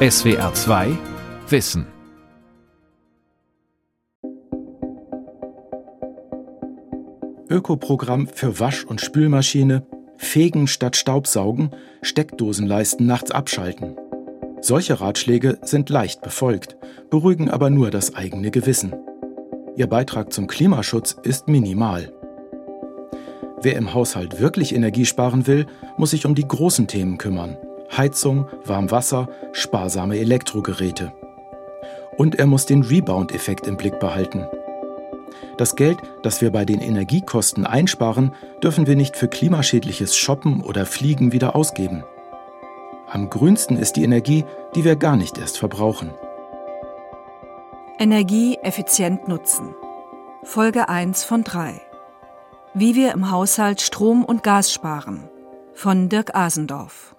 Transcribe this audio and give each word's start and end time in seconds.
SWR 0.00 0.54
2 0.54 0.96
Wissen. 1.48 1.84
Ökoprogramm 7.48 8.28
für 8.28 8.60
Wasch- 8.60 8.84
und 8.84 9.00
Spülmaschine, 9.00 9.84
Fegen 10.16 10.68
statt 10.68 10.94
Staubsaugen, 10.94 11.70
Steckdosenleisten 12.02 13.06
nachts 13.06 13.32
abschalten. 13.32 13.96
Solche 14.60 15.00
Ratschläge 15.00 15.58
sind 15.62 15.90
leicht 15.90 16.20
befolgt, 16.20 16.76
beruhigen 17.10 17.50
aber 17.50 17.68
nur 17.68 17.90
das 17.90 18.14
eigene 18.14 18.52
Gewissen. 18.52 18.94
Ihr 19.74 19.88
Beitrag 19.88 20.32
zum 20.32 20.46
Klimaschutz 20.46 21.16
ist 21.24 21.48
minimal. 21.48 22.12
Wer 23.62 23.74
im 23.74 23.92
Haushalt 23.94 24.38
wirklich 24.38 24.76
Energie 24.76 25.06
sparen 25.06 25.48
will, 25.48 25.66
muss 25.96 26.10
sich 26.10 26.24
um 26.24 26.36
die 26.36 26.46
großen 26.46 26.86
Themen 26.86 27.18
kümmern. 27.18 27.56
Heizung, 27.96 28.46
Warmwasser, 28.64 29.28
sparsame 29.52 30.18
Elektrogeräte. 30.18 31.12
Und 32.16 32.38
er 32.38 32.46
muss 32.46 32.66
den 32.66 32.82
Rebound-Effekt 32.82 33.66
im 33.66 33.76
Blick 33.76 33.98
behalten. 34.00 34.46
Das 35.56 35.74
Geld, 35.74 35.98
das 36.22 36.40
wir 36.40 36.52
bei 36.52 36.64
den 36.64 36.80
Energiekosten 36.80 37.66
einsparen, 37.66 38.32
dürfen 38.62 38.86
wir 38.86 38.96
nicht 38.96 39.16
für 39.16 39.28
klimaschädliches 39.28 40.16
Shoppen 40.16 40.62
oder 40.62 40.86
Fliegen 40.86 41.32
wieder 41.32 41.56
ausgeben. 41.56 42.04
Am 43.10 43.30
grünsten 43.30 43.76
ist 43.76 43.94
die 43.94 44.04
Energie, 44.04 44.44
die 44.74 44.84
wir 44.84 44.96
gar 44.96 45.16
nicht 45.16 45.38
erst 45.38 45.58
verbrauchen. 45.58 46.10
Energie 47.98 48.56
effizient 48.62 49.26
nutzen. 49.26 49.74
Folge 50.44 50.88
1 50.88 51.24
von 51.24 51.42
3. 51.42 51.80
Wie 52.74 52.94
wir 52.94 53.12
im 53.12 53.30
Haushalt 53.30 53.80
Strom 53.80 54.24
und 54.24 54.44
Gas 54.44 54.72
sparen. 54.72 55.28
Von 55.74 56.08
Dirk 56.08 56.36
Asendorf. 56.36 57.16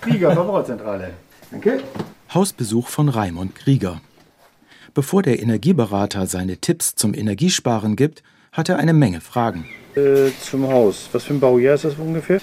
Krieger, 0.00 0.32
Verbraucherzentrale. 0.32 1.10
Danke. 1.50 1.82
Hausbesuch 2.32 2.88
von 2.88 3.08
Raimund 3.08 3.54
Krieger. 3.54 4.00
Bevor 4.94 5.22
der 5.22 5.40
Energieberater 5.40 6.26
seine 6.26 6.56
Tipps 6.56 6.94
zum 6.94 7.14
Energiesparen 7.14 7.96
gibt, 7.96 8.22
hat 8.52 8.68
er 8.68 8.78
eine 8.78 8.92
Menge 8.92 9.20
Fragen. 9.20 9.66
Äh, 9.94 10.30
zum 10.40 10.66
Haus. 10.68 11.08
Was 11.12 11.24
für 11.24 11.34
ein 11.34 11.40
Baujahr 11.40 11.74
ist 11.74 11.84
das 11.84 11.94
ungefähr? 11.94 12.40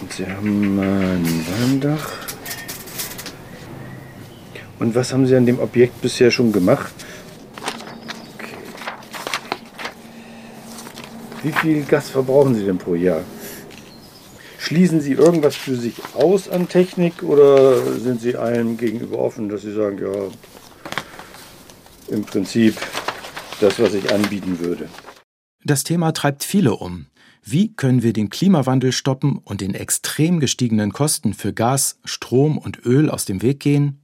Und 0.00 0.12
Sie 0.12 0.26
haben 0.26 0.78
ein 0.78 1.46
Walmdach. 1.46 2.10
Und 4.78 4.94
was 4.94 5.12
haben 5.12 5.26
Sie 5.26 5.36
an 5.36 5.46
dem 5.46 5.60
Objekt 5.60 6.00
bisher 6.00 6.30
schon 6.30 6.52
gemacht? 6.52 6.94
Okay. 8.34 8.56
Wie 11.42 11.52
viel 11.52 11.84
Gas 11.84 12.10
verbrauchen 12.10 12.54
Sie 12.54 12.64
denn 12.64 12.78
pro 12.78 12.94
Jahr? 12.94 13.20
Schließen 14.64 15.02
Sie 15.02 15.12
irgendwas 15.12 15.56
für 15.56 15.76
sich 15.76 15.96
aus 16.14 16.48
an 16.48 16.70
Technik 16.70 17.22
oder 17.22 17.82
sind 18.00 18.22
Sie 18.22 18.34
allem 18.34 18.78
gegenüber 18.78 19.18
offen, 19.18 19.50
dass 19.50 19.60
Sie 19.60 19.74
sagen, 19.74 19.98
ja, 19.98 20.30
im 22.08 22.24
Prinzip 22.24 22.74
das, 23.60 23.78
was 23.78 23.92
ich 23.92 24.10
anbieten 24.10 24.58
würde? 24.60 24.88
Das 25.64 25.84
Thema 25.84 26.12
treibt 26.12 26.44
viele 26.44 26.76
um. 26.76 27.08
Wie 27.42 27.74
können 27.74 28.02
wir 28.02 28.14
den 28.14 28.30
Klimawandel 28.30 28.92
stoppen 28.92 29.36
und 29.36 29.60
den 29.60 29.74
extrem 29.74 30.40
gestiegenen 30.40 30.94
Kosten 30.94 31.34
für 31.34 31.52
Gas, 31.52 31.98
Strom 32.06 32.56
und 32.56 32.86
Öl 32.86 33.10
aus 33.10 33.26
dem 33.26 33.42
Weg 33.42 33.60
gehen? 33.60 34.00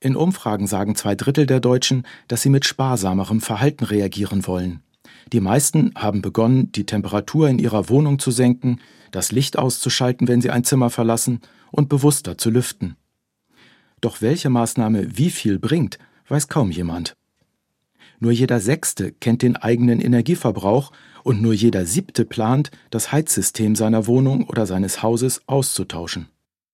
In 0.00 0.16
Umfragen 0.16 0.66
sagen 0.66 0.96
zwei 0.96 1.14
Drittel 1.14 1.46
der 1.46 1.60
Deutschen, 1.60 2.04
dass 2.26 2.42
sie 2.42 2.50
mit 2.50 2.66
sparsamerem 2.66 3.40
Verhalten 3.40 3.84
reagieren 3.84 4.48
wollen. 4.48 4.82
Die 5.32 5.40
meisten 5.40 5.92
haben 5.94 6.22
begonnen, 6.22 6.72
die 6.72 6.86
Temperatur 6.86 7.48
in 7.48 7.58
ihrer 7.58 7.88
Wohnung 7.88 8.18
zu 8.18 8.30
senken, 8.30 8.80
das 9.10 9.32
Licht 9.32 9.58
auszuschalten, 9.58 10.28
wenn 10.28 10.40
sie 10.40 10.50
ein 10.50 10.64
Zimmer 10.64 10.90
verlassen 10.90 11.40
und 11.70 11.88
bewusster 11.88 12.38
zu 12.38 12.50
lüften. 12.50 12.96
Doch 14.00 14.22
welche 14.22 14.50
Maßnahme 14.50 15.18
wie 15.18 15.30
viel 15.30 15.58
bringt, 15.58 15.98
weiß 16.28 16.48
kaum 16.48 16.70
jemand. 16.70 17.14
Nur 18.20 18.32
jeder 18.32 18.60
Sechste 18.60 19.12
kennt 19.12 19.42
den 19.42 19.56
eigenen 19.56 20.00
Energieverbrauch 20.00 20.92
und 21.22 21.40
nur 21.42 21.52
jeder 21.52 21.84
Siebte 21.84 22.24
plant, 22.24 22.70
das 22.90 23.12
Heizsystem 23.12 23.76
seiner 23.76 24.06
Wohnung 24.06 24.44
oder 24.44 24.66
seines 24.66 25.02
Hauses 25.02 25.42
auszutauschen. 25.46 26.28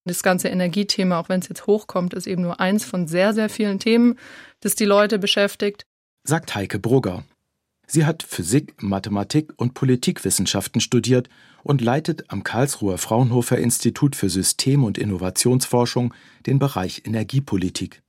Das 0.07 0.23
ganze 0.23 0.49
Energiethema, 0.49 1.19
auch 1.19 1.29
wenn 1.29 1.41
es 1.41 1.49
jetzt 1.49 1.67
hochkommt, 1.67 2.15
ist 2.15 2.27
eben 2.27 2.43
nur 2.43 2.61
eins 2.61 2.85
von 2.85 3.09
sehr, 3.09 3.33
sehr 3.33 3.49
vielen 3.49 3.79
Themen, 3.79 4.19
das 4.61 4.75
die 4.75 4.85
Leute 4.85 5.19
beschäftigt. 5.19 5.87
Sagt 6.25 6.55
Heike 6.55 6.79
Brugger. 6.79 7.25
Sie 7.95 8.07
hat 8.07 8.25
Physik, 8.25 8.83
Mathematik 8.83 9.53
und 9.57 9.75
Politikwissenschaften 9.75 10.81
studiert 10.81 11.29
und 11.63 11.81
leitet 11.81 12.25
am 12.27 12.43
Karlsruher 12.43 12.99
Fraunhofer 12.99 13.57
Institut 13.59 14.17
für 14.17 14.29
System- 14.29 14.83
und 14.83 14.99
Innovationsforschung 14.99 16.13
den 16.45 16.59
Bereich 16.59 17.03
Energiepolitik. 17.05 18.03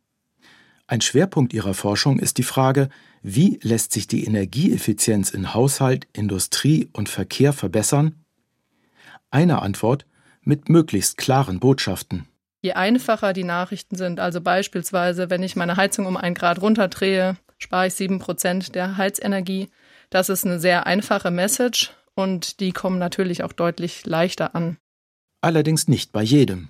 Ein 0.87 1.01
Schwerpunkt 1.01 1.53
ihrer 1.53 1.75
Forschung 1.75 2.17
ist 2.17 2.39
die 2.39 2.43
Frage, 2.43 2.89
wie 3.21 3.59
lässt 3.61 3.91
sich 3.91 4.07
die 4.07 4.25
Energieeffizienz 4.25 5.29
in 5.29 5.53
Haushalt, 5.53 6.07
Industrie 6.13 6.89
und 6.91 7.07
Verkehr 7.07 7.53
verbessern? 7.53 8.15
Eine 9.29 9.61
Antwort 9.61 10.07
mit 10.41 10.67
möglichst 10.67 11.17
klaren 11.17 11.59
Botschaften. 11.59 12.25
Je 12.63 12.73
einfacher 12.73 13.33
die 13.33 13.43
Nachrichten 13.43 13.97
sind, 13.97 14.19
also 14.19 14.41
beispielsweise, 14.41 15.29
wenn 15.29 15.43
ich 15.43 15.55
meine 15.55 15.77
Heizung 15.77 16.07
um 16.07 16.17
ein 16.17 16.33
Grad 16.33 16.59
runterdrehe, 16.59 17.37
spare 17.57 17.87
ich 17.87 17.93
sieben 17.93 18.19
Prozent 18.19 18.75
der 18.75 18.97
Heizenergie. 18.97 19.69
Das 20.09 20.29
ist 20.29 20.45
eine 20.45 20.59
sehr 20.59 20.85
einfache 20.85 21.31
Message 21.31 21.91
und 22.15 22.59
die 22.59 22.71
kommen 22.71 22.99
natürlich 22.99 23.43
auch 23.43 23.53
deutlich 23.53 24.05
leichter 24.05 24.55
an. 24.55 24.77
Allerdings 25.41 25.87
nicht 25.87 26.11
bei 26.11 26.23
jedem. 26.23 26.69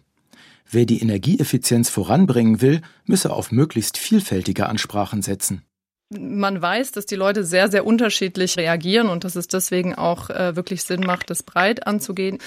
Wer 0.69 0.85
die 0.85 1.01
Energieeffizienz 1.01 1.90
voranbringen 1.90 2.62
will, 2.62 2.81
müsse 3.06 3.31
auf 3.31 3.51
möglichst 3.51 3.97
vielfältige 3.97 4.68
Ansprachen 4.68 5.22
setzen. 5.22 5.63
Man 6.09 6.62
weiß, 6.62 6.91
dass 6.91 7.06
die 7.06 7.16
Leute 7.16 7.44
sehr, 7.44 7.69
sehr 7.69 7.85
unterschiedlich 7.85 8.57
reagieren 8.57 9.09
und 9.09 9.24
dass 9.24 9.35
es 9.35 9.47
deswegen 9.47 9.95
auch 9.95 10.29
äh, 10.29 10.56
wirklich 10.56 10.84
Sinn 10.84 11.01
macht, 11.01 11.29
das 11.29 11.44
breit 11.44 11.88
anzugehen. 11.88 12.40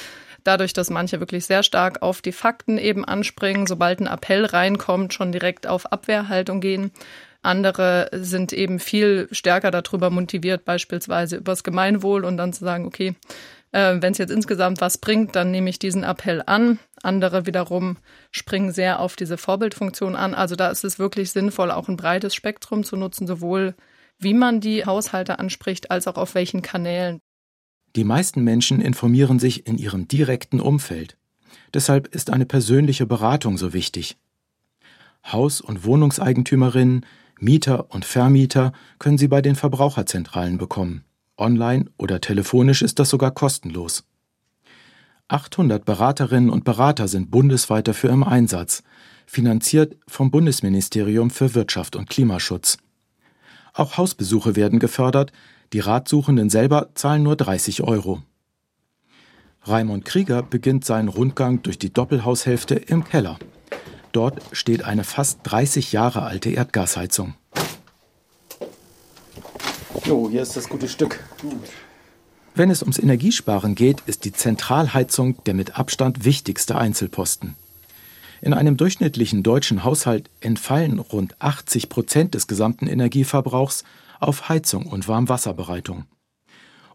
Dadurch, 0.44 0.72
dass 0.72 0.90
manche 0.90 1.20
wirklich 1.20 1.44
sehr 1.46 1.62
stark 1.62 2.02
auf 2.02 2.22
die 2.22 2.32
Fakten 2.32 2.78
eben 2.78 3.04
anspringen, 3.04 3.66
sobald 3.66 4.00
ein 4.00 4.06
Appell 4.06 4.44
reinkommt, 4.44 5.12
schon 5.12 5.32
direkt 5.32 5.66
auf 5.66 5.86
Abwehrhaltung 5.92 6.60
gehen. 6.60 6.92
Andere 7.42 8.10
sind 8.12 8.52
eben 8.52 8.78
viel 8.80 9.28
stärker 9.30 9.70
darüber 9.70 10.10
motiviert, 10.10 10.64
beispielsweise 10.64 11.36
übers 11.36 11.62
Gemeinwohl 11.62 12.24
und 12.24 12.36
dann 12.36 12.52
zu 12.52 12.64
sagen, 12.64 12.86
okay, 12.86 13.14
äh, 13.72 13.96
wenn 14.00 14.12
es 14.12 14.18
jetzt 14.18 14.30
insgesamt 14.30 14.80
was 14.80 14.98
bringt, 14.98 15.36
dann 15.36 15.50
nehme 15.50 15.70
ich 15.70 15.78
diesen 15.78 16.02
Appell 16.02 16.42
an. 16.46 16.78
Andere 17.02 17.46
wiederum 17.46 17.96
springen 18.30 18.72
sehr 18.72 19.00
auf 19.00 19.14
diese 19.14 19.36
Vorbildfunktion 19.36 20.16
an. 20.16 20.34
Also 20.34 20.56
da 20.56 20.68
ist 20.70 20.84
es 20.84 20.98
wirklich 20.98 21.30
sinnvoll, 21.30 21.70
auch 21.70 21.88
ein 21.88 21.96
breites 21.96 22.34
Spektrum 22.34 22.84
zu 22.84 22.96
nutzen, 22.96 23.26
sowohl 23.26 23.74
wie 24.18 24.34
man 24.34 24.60
die 24.60 24.84
Haushalte 24.84 25.38
anspricht, 25.38 25.90
als 25.90 26.08
auch 26.08 26.16
auf 26.16 26.34
welchen 26.34 26.62
Kanälen. 26.62 27.20
Die 27.94 28.04
meisten 28.04 28.42
Menschen 28.42 28.80
informieren 28.80 29.38
sich 29.38 29.66
in 29.66 29.78
ihrem 29.78 30.08
direkten 30.08 30.60
Umfeld. 30.60 31.16
Deshalb 31.72 32.08
ist 32.08 32.30
eine 32.30 32.46
persönliche 32.46 33.06
Beratung 33.06 33.58
so 33.58 33.72
wichtig. 33.72 34.16
Haus- 35.24 35.60
und 35.60 35.84
Wohnungseigentümerinnen, 35.84 37.04
Mieter 37.40 37.92
und 37.94 38.04
Vermieter 38.04 38.72
können 38.98 39.18
sie 39.18 39.28
bei 39.28 39.42
den 39.42 39.54
Verbraucherzentralen 39.54 40.58
bekommen. 40.58 41.04
Online 41.36 41.86
oder 41.96 42.20
telefonisch 42.20 42.82
ist 42.82 42.98
das 42.98 43.10
sogar 43.10 43.30
kostenlos. 43.30 44.04
800 45.28 45.84
Beraterinnen 45.84 46.50
und 46.50 46.64
Berater 46.64 47.06
sind 47.06 47.30
bundesweit 47.30 47.86
dafür 47.86 48.10
im 48.10 48.24
Einsatz, 48.24 48.82
finanziert 49.26 49.96
vom 50.08 50.30
Bundesministerium 50.30 51.30
für 51.30 51.54
Wirtschaft 51.54 51.96
und 51.96 52.08
Klimaschutz. 52.08 52.78
Auch 53.74 53.98
Hausbesuche 53.98 54.56
werden 54.56 54.78
gefördert, 54.78 55.32
die 55.72 55.80
Ratsuchenden 55.80 56.48
selber 56.48 56.88
zahlen 56.94 57.22
nur 57.22 57.36
30 57.36 57.82
Euro. 57.82 58.22
Raimund 59.62 60.06
Krieger 60.06 60.42
beginnt 60.42 60.86
seinen 60.86 61.08
Rundgang 61.08 61.62
durch 61.62 61.78
die 61.78 61.92
Doppelhaushälfte 61.92 62.74
im 62.74 63.04
Keller. 63.04 63.38
Dort 64.18 64.42
steht 64.50 64.82
eine 64.82 65.04
fast 65.04 65.38
30 65.44 65.92
Jahre 65.92 66.22
alte 66.22 66.50
Erdgasheizung. 66.50 67.34
Jo, 70.04 70.28
hier 70.28 70.42
ist 70.42 70.56
das 70.56 70.68
gute 70.68 70.88
Stück. 70.88 71.22
Wenn 72.56 72.68
es 72.68 72.82
ums 72.82 72.98
Energiesparen 72.98 73.76
geht, 73.76 74.00
ist 74.06 74.24
die 74.24 74.32
Zentralheizung 74.32 75.40
der 75.44 75.54
mit 75.54 75.78
Abstand 75.78 76.24
wichtigste 76.24 76.76
Einzelposten. 76.76 77.54
In 78.40 78.54
einem 78.54 78.76
durchschnittlichen 78.76 79.44
deutschen 79.44 79.84
Haushalt 79.84 80.30
entfallen 80.40 80.98
rund 80.98 81.40
80 81.40 81.88
Prozent 81.88 82.34
des 82.34 82.48
gesamten 82.48 82.88
Energieverbrauchs 82.88 83.84
auf 84.18 84.48
Heizung 84.48 84.86
und 84.86 85.06
Warmwasserbereitung. 85.06 86.06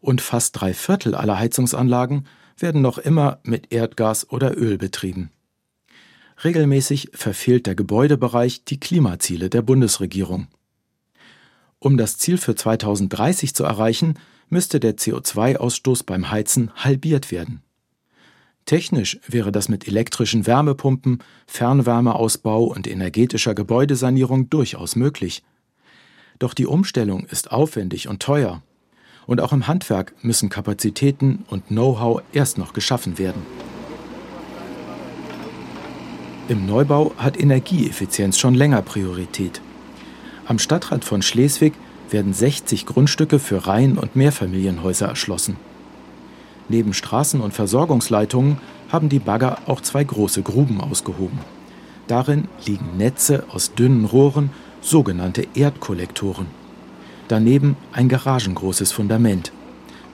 Und 0.02 0.20
fast 0.20 0.60
drei 0.60 0.74
Viertel 0.74 1.16
aller 1.16 1.40
Heizungsanlagen 1.40 2.28
werden 2.58 2.82
noch 2.82 2.98
immer 2.98 3.40
mit 3.44 3.72
Erdgas 3.72 4.30
oder 4.30 4.58
Öl 4.58 4.78
betrieben. 4.78 5.32
Regelmäßig 6.44 7.10
verfehlt 7.14 7.68
der 7.68 7.76
Gebäudebereich 7.76 8.66
die 8.66 8.80
Klimaziele 8.80 9.50
der 9.50 9.62
Bundesregierung. 9.62 10.48
Um 11.80 11.98
das 11.98 12.18
Ziel 12.18 12.38
für 12.38 12.56
2030 12.56 13.54
zu 13.54 13.64
erreichen, 13.64 14.20
müsste 14.50 14.80
der 14.80 14.98
CO2-Ausstoß 14.98 16.06
beim 16.06 16.32
Heizen 16.32 16.72
halbiert 16.76 17.32
werden. 17.32 17.62
Technisch 18.66 19.20
wäre 19.28 19.52
das 19.52 19.68
mit 19.68 19.88
elektrischen 19.88 20.48
Wärmepumpen, 20.48 21.20
Fernwärmeausbau 21.48 22.64
und 22.64 22.88
energetischer 22.88 23.54
Gebäudesanierung 23.54 24.50
durchaus 24.50 24.96
möglich. 24.96 25.44
Doch 26.40 26.54
die 26.54 26.66
Umstellung 26.66 27.26
ist 27.26 27.52
aufwendig 27.52 28.08
und 28.08 28.22
teuer. 28.22 28.62
Und 29.26 29.42
auch 29.42 29.54
im 29.54 29.68
Handwerk 29.68 30.14
müssen 30.24 30.50
Kapazitäten 30.50 31.46
und 31.50 31.68
Know-how 31.68 32.22
erst 32.34 32.58
noch 32.58 32.74
geschaffen 32.74 33.18
werden. 33.18 33.42
Im 36.50 36.66
Neubau 36.66 37.14
hat 37.16 37.40
Energieeffizienz 37.40 38.38
schon 38.38 38.54
länger 38.54 38.82
Priorität. 38.82 39.62
Am 40.46 40.60
Stadtrand 40.60 41.06
von 41.06 41.22
Schleswig 41.22 41.72
werden 42.10 42.34
60 42.34 42.86
Grundstücke 42.86 43.40
für 43.40 43.66
Reihen- 43.66 43.98
und 43.98 44.18
Mehrfamilienhäuser 44.18 45.08
erschlossen. 45.08 45.56
Neben 46.68 46.94
Straßen 46.94 47.40
und 47.40 47.54
Versorgungsleitungen 47.54 48.58
haben 48.92 49.08
die 49.08 49.20
Bagger 49.20 49.60
auch 49.68 49.80
zwei 49.80 50.04
große 50.04 50.42
Gruben 50.42 50.82
ausgehoben. 50.82 51.40
Darin 52.08 52.50
liegen 52.66 52.98
Netze 52.98 53.46
aus 53.50 53.74
dünnen 53.74 54.04
Rohren, 54.04 54.50
sogenannte 54.82 55.48
Erdkollektoren. 55.56 56.48
Daneben 57.30 57.78
ein 57.94 58.10
garagengroßes 58.10 58.92
Fundament. 58.92 59.54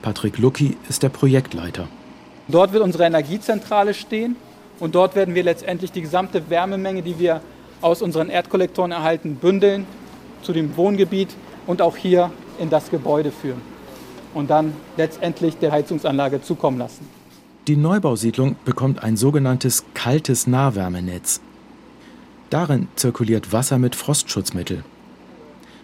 Patrick 0.00 0.38
Lucki 0.38 0.76
ist 0.88 1.02
der 1.02 1.08
Projektleiter. 1.08 1.88
Dort 2.46 2.72
wird 2.72 2.84
unsere 2.84 3.04
Energiezentrale 3.04 3.94
stehen 3.94 4.36
und 4.80 4.94
dort 4.94 5.14
werden 5.14 5.34
wir 5.34 5.44
letztendlich 5.44 5.92
die 5.92 6.00
gesamte 6.00 6.48
Wärmemenge, 6.50 7.02
die 7.02 7.18
wir 7.18 7.42
aus 7.82 8.02
unseren 8.02 8.30
Erdkollektoren 8.30 8.90
erhalten, 8.90 9.36
bündeln 9.36 9.86
zu 10.42 10.52
dem 10.52 10.76
Wohngebiet 10.76 11.28
und 11.66 11.82
auch 11.82 11.96
hier 11.96 12.32
in 12.58 12.70
das 12.70 12.90
Gebäude 12.90 13.30
führen 13.30 13.60
und 14.34 14.50
dann 14.50 14.72
letztendlich 14.96 15.56
der 15.58 15.72
Heizungsanlage 15.72 16.42
zukommen 16.42 16.78
lassen. 16.78 17.06
Die 17.66 17.76
Neubausiedlung 17.76 18.56
bekommt 18.64 19.02
ein 19.02 19.16
sogenanntes 19.16 19.84
kaltes 19.94 20.46
Nahwärmenetz. 20.46 21.40
Darin 22.48 22.88
zirkuliert 22.96 23.52
Wasser 23.52 23.78
mit 23.78 23.94
Frostschutzmittel. 23.94 24.82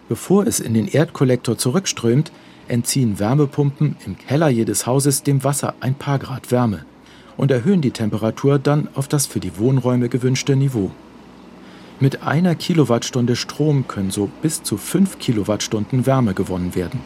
Bevor 0.09 0.47
es 0.47 0.59
in 0.59 0.73
den 0.73 0.87
Erdkollektor 0.87 1.57
zurückströmt, 1.57 2.31
entziehen 2.67 3.19
Wärmepumpen 3.19 3.95
im 4.05 4.17
Keller 4.17 4.49
jedes 4.49 4.85
Hauses 4.85 5.23
dem 5.23 5.43
Wasser 5.43 5.75
ein 5.79 5.95
paar 5.95 6.19
Grad 6.19 6.51
Wärme 6.51 6.85
und 7.37 7.51
erhöhen 7.51 7.81
die 7.81 7.91
Temperatur 7.91 8.59
dann 8.59 8.89
auf 8.95 9.07
das 9.07 9.25
für 9.25 9.39
die 9.39 9.57
Wohnräume 9.57 10.09
gewünschte 10.09 10.55
Niveau. 10.55 10.91
Mit 11.99 12.23
einer 12.23 12.55
Kilowattstunde 12.55 13.35
Strom 13.35 13.87
können 13.87 14.11
so 14.11 14.29
bis 14.41 14.61
zu 14.63 14.77
5 14.77 15.19
Kilowattstunden 15.19 16.05
Wärme 16.05 16.33
gewonnen 16.33 16.75
werden. 16.75 16.99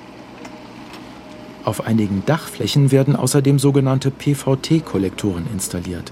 Auf 1.64 1.86
einigen 1.86 2.24
Dachflächen 2.26 2.92
werden 2.92 3.16
außerdem 3.16 3.60
sogenannte 3.60 4.10
PVT-Kollektoren 4.10 5.46
installiert. 5.54 6.12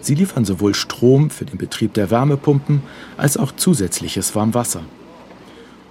Sie 0.00 0.14
liefern 0.14 0.44
sowohl 0.44 0.74
Strom 0.74 1.30
für 1.30 1.44
den 1.44 1.58
Betrieb 1.58 1.94
der 1.94 2.10
Wärmepumpen 2.10 2.82
als 3.16 3.36
auch 3.36 3.52
zusätzliches 3.52 4.34
Warmwasser. 4.34 4.82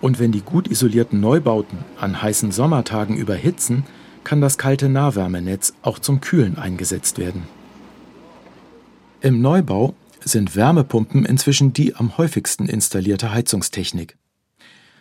Und 0.02 0.20
wenn 0.20 0.32
die 0.32 0.42
gut 0.42 0.68
isolierten 0.68 1.22
Neubauten 1.22 1.78
an 2.00 2.22
heißen 2.22 2.52
Sommertagen 2.52 3.16
überhitzen, 3.16 3.84
kann 4.24 4.42
das 4.42 4.58
kalte 4.58 4.90
Nahwärmenetz 4.90 5.74
auch 5.82 6.00
zum 6.00 6.22
Kühlen 6.22 6.58
eingesetzt 6.58 7.18
werden. 7.18 7.44
Im 9.22 9.42
Neubau 9.42 9.94
sind 10.24 10.56
Wärmepumpen 10.56 11.26
inzwischen 11.26 11.74
die 11.74 11.96
am 11.96 12.18
häufigsten 12.18 12.68
installierte 12.68 13.32
Heizungstechnik. 13.32 14.18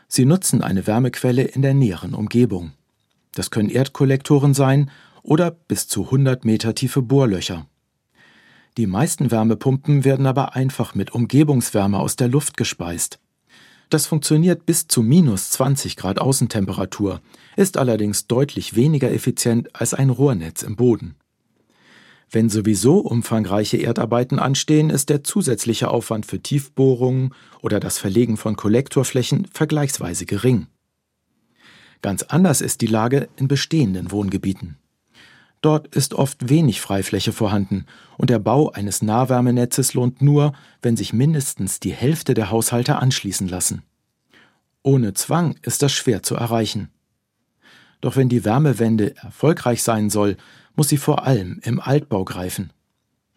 Sie 0.09 0.25
nutzen 0.25 0.63
eine 0.63 0.87
Wärmequelle 0.87 1.43
in 1.43 1.63
der 1.63 1.75
näheren 1.75 2.15
Umgebung. 2.15 2.73
Das 3.35 3.51
können 3.51 3.71
Erdkollektoren 3.71 4.55
sein 4.55 4.91
oder 5.23 5.51
bis 5.51 5.87
zu 5.89 6.07
100 6.07 6.45
Meter 6.45 6.75
tiefe 6.75 7.03
Bohrlöcher. 7.03 7.67
Die 8.77 8.87
meisten 8.87 9.31
Wärmepumpen 9.31 10.05
werden 10.05 10.27
aber 10.27 10.55
einfach 10.55 10.95
mit 10.95 11.13
Umgebungswärme 11.13 11.99
aus 11.99 12.17
der 12.17 12.29
Luft 12.29 12.57
gespeist. 12.57 13.21
Das 13.91 14.07
funktioniert 14.07 14.67
bis 14.67 14.87
zu 14.87 15.03
minus 15.03 15.51
20 15.51 15.97
Grad 15.97 16.21
Außentemperatur, 16.21 17.21
ist 17.57 17.77
allerdings 17.77 18.29
deutlich 18.29 18.77
weniger 18.77 19.11
effizient 19.11 19.75
als 19.75 19.95
ein 19.95 20.11
Rohrnetz 20.11 20.63
im 20.63 20.77
Boden. 20.77 21.17
Wenn 22.31 22.49
sowieso 22.49 22.99
umfangreiche 22.99 23.79
Erdarbeiten 23.79 24.39
anstehen, 24.39 24.91
ist 24.91 25.09
der 25.09 25.25
zusätzliche 25.25 25.91
Aufwand 25.91 26.25
für 26.25 26.41
Tiefbohrungen 26.41 27.35
oder 27.61 27.81
das 27.81 27.99
Verlegen 27.99 28.37
von 28.37 28.55
Kollektorflächen 28.55 29.49
vergleichsweise 29.53 30.25
gering. 30.25 30.69
Ganz 32.01 32.23
anders 32.23 32.61
ist 32.61 32.83
die 32.83 32.87
Lage 32.87 33.29
in 33.37 33.49
bestehenden 33.49 34.13
Wohngebieten. 34.13 34.77
Dort 35.61 35.95
ist 35.95 36.15
oft 36.15 36.49
wenig 36.49 36.81
Freifläche 36.81 37.33
vorhanden 37.33 37.85
und 38.17 38.31
der 38.31 38.39
Bau 38.39 38.71
eines 38.71 39.03
Nahwärmenetzes 39.03 39.93
lohnt 39.93 40.23
nur, 40.23 40.53
wenn 40.81 40.97
sich 40.97 41.13
mindestens 41.13 41.81
die 41.81 41.93
Hälfte 41.93 42.33
der 42.33 42.51
Haushalte 42.51 42.97
anschließen 42.97 43.47
lassen. 43.47 43.83
Ohne 44.83 45.13
Zwang 45.13 45.57
ist 45.63 45.83
das 45.83 45.93
schwer 45.93 46.23
zu 46.23 46.35
erreichen. 46.35 46.91
Doch 48.01 48.17
wenn 48.17 48.31
die 48.31 48.47
Wärmewende 48.47 49.15
erfolgreich 49.17 49.83
sein 49.83 50.09
soll, 50.09 50.39
muss 50.75 50.89
sie 50.89 50.97
vor 50.97 51.27
allem 51.27 51.61
im 51.63 51.79
Altbau 51.79 52.25
greifen. 52.25 52.73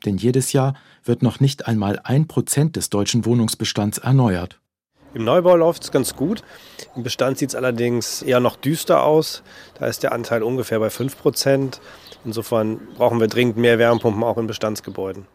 Denn 0.05 0.17
jedes 0.17 0.53
Jahr 0.53 0.75
wird 1.03 1.21
noch 1.21 1.41
nicht 1.41 1.67
einmal 1.67 1.99
ein 2.03 2.27
Prozent 2.27 2.77
des 2.77 2.89
deutschen 2.89 3.25
Wohnungsbestands 3.25 3.97
erneuert. 3.97 4.61
Im 5.13 5.25
Neubau 5.25 5.55
läuft 5.55 5.83
es 5.83 5.91
ganz 5.91 6.15
gut. 6.15 6.43
Im 6.95 7.03
Bestand 7.03 7.37
sieht 7.37 7.49
es 7.49 7.55
allerdings 7.55 8.23
eher 8.23 8.39
noch 8.39 8.55
düster 8.55 9.03
aus. 9.03 9.43
Da 9.77 9.85
ist 9.85 10.01
der 10.01 10.11
Anteil 10.11 10.41
ungefähr 10.41 10.79
bei 10.79 10.89
5 10.89 11.17
Prozent. 11.17 11.81
Insofern 12.25 12.79
brauchen 12.95 13.19
wir 13.19 13.27
dringend 13.27 13.57
mehr 13.57 13.79
Wärmepumpen 13.79 14.23
auch 14.23 14.37
in 14.37 14.47
Bestandsgebäuden. 14.47 15.25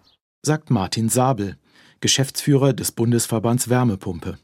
Sagt 0.42 0.70
Martin 0.70 1.08
Sabel, 1.08 1.56
Geschäftsführer 2.00 2.72
des 2.72 2.92
Bundesverbands 2.92 3.68
Wärmepumpe. 3.68 4.38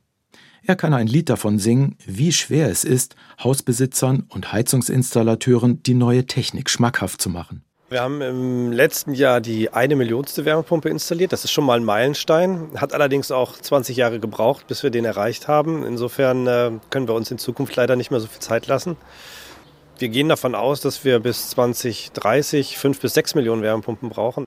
Er 0.67 0.77
kann 0.77 0.95
ein 0.95 1.07
Lied 1.07 1.29
davon 1.29 1.59
singen, 1.59 1.97
wie 2.07 2.33
schwer 2.33 2.71
es 2.71 2.85
ist, 2.85 3.17
Hausbesitzern 3.43 4.25
und 4.31 4.53
Heizungsinstallateuren 4.53 5.83
die 5.83 5.95
neue 5.95 6.27
Technik 6.27 6.71
schmackhaft 6.71 7.21
zu 7.21 7.29
machen. 7.29 7.63
Wir 7.91 8.01
haben 8.01 8.23
im 8.23 8.73
letzten 8.73 9.13
Jahr 9.13 9.43
die 9.43 9.71
eine 9.71 9.95
Millionste 9.95 10.47
Wärmepumpe 10.47 10.89
installiert. 10.89 11.33
Das 11.33 11.45
ist 11.45 11.53
schon 11.53 11.65
mal 11.65 11.79
ein 11.79 11.85
Meilenstein. 11.85 12.71
Hat 12.77 12.95
allerdings 12.95 13.31
auch 13.31 13.59
20 13.59 13.97
Jahre 13.97 14.21
gebraucht, 14.21 14.67
bis 14.67 14.83
wir 14.83 14.91
den 14.91 15.05
erreicht 15.05 15.49
haben. 15.49 15.85
Insofern 15.85 16.47
äh, 16.47 16.71
können 16.89 17.07
wir 17.07 17.15
uns 17.15 17.31
in 17.31 17.39
Zukunft 17.39 17.77
leider 17.77 17.95
nicht 17.95 18.11
mehr 18.11 18.21
so 18.21 18.27
viel 18.27 18.41
Zeit 18.41 18.67
lassen. 18.67 18.97
Wir 19.99 20.09
gehen 20.09 20.29
davon 20.29 20.55
aus, 20.55 20.81
dass 20.81 21.05
wir 21.05 21.21
bis 21.21 21.51
2030 21.51 22.79
fünf 22.79 23.01
bis 23.01 23.15
sechs 23.15 23.35
Millionen 23.35 23.63
Wärmepumpen 23.63 24.09
brauchen. 24.09 24.45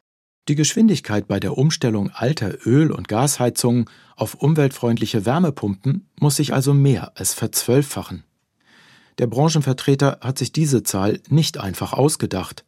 Die 0.49 0.55
Geschwindigkeit 0.55 1.27
bei 1.27 1.39
der 1.39 1.57
Umstellung 1.57 2.09
alter 2.11 2.65
Öl- 2.65 2.91
und 2.91 3.07
Gasheizungen 3.07 3.85
auf 4.15 4.35
umweltfreundliche 4.35 5.25
Wärmepumpen 5.25 6.09
muss 6.19 6.37
sich 6.37 6.53
also 6.53 6.73
mehr 6.73 7.11
als 7.15 7.33
verzwölffachen. 7.33 8.23
Der 9.19 9.27
Branchenvertreter 9.27 10.19
hat 10.21 10.37
sich 10.37 10.51
diese 10.51 10.83
Zahl 10.83 11.21
nicht 11.29 11.59
einfach 11.59 11.93
ausgedacht. 11.93 12.65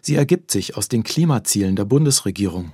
Sie 0.00 0.16
ergibt 0.16 0.50
sich 0.50 0.76
aus 0.76 0.88
den 0.88 1.02
Klimazielen 1.02 1.76
der 1.76 1.84
Bundesregierung. 1.84 2.72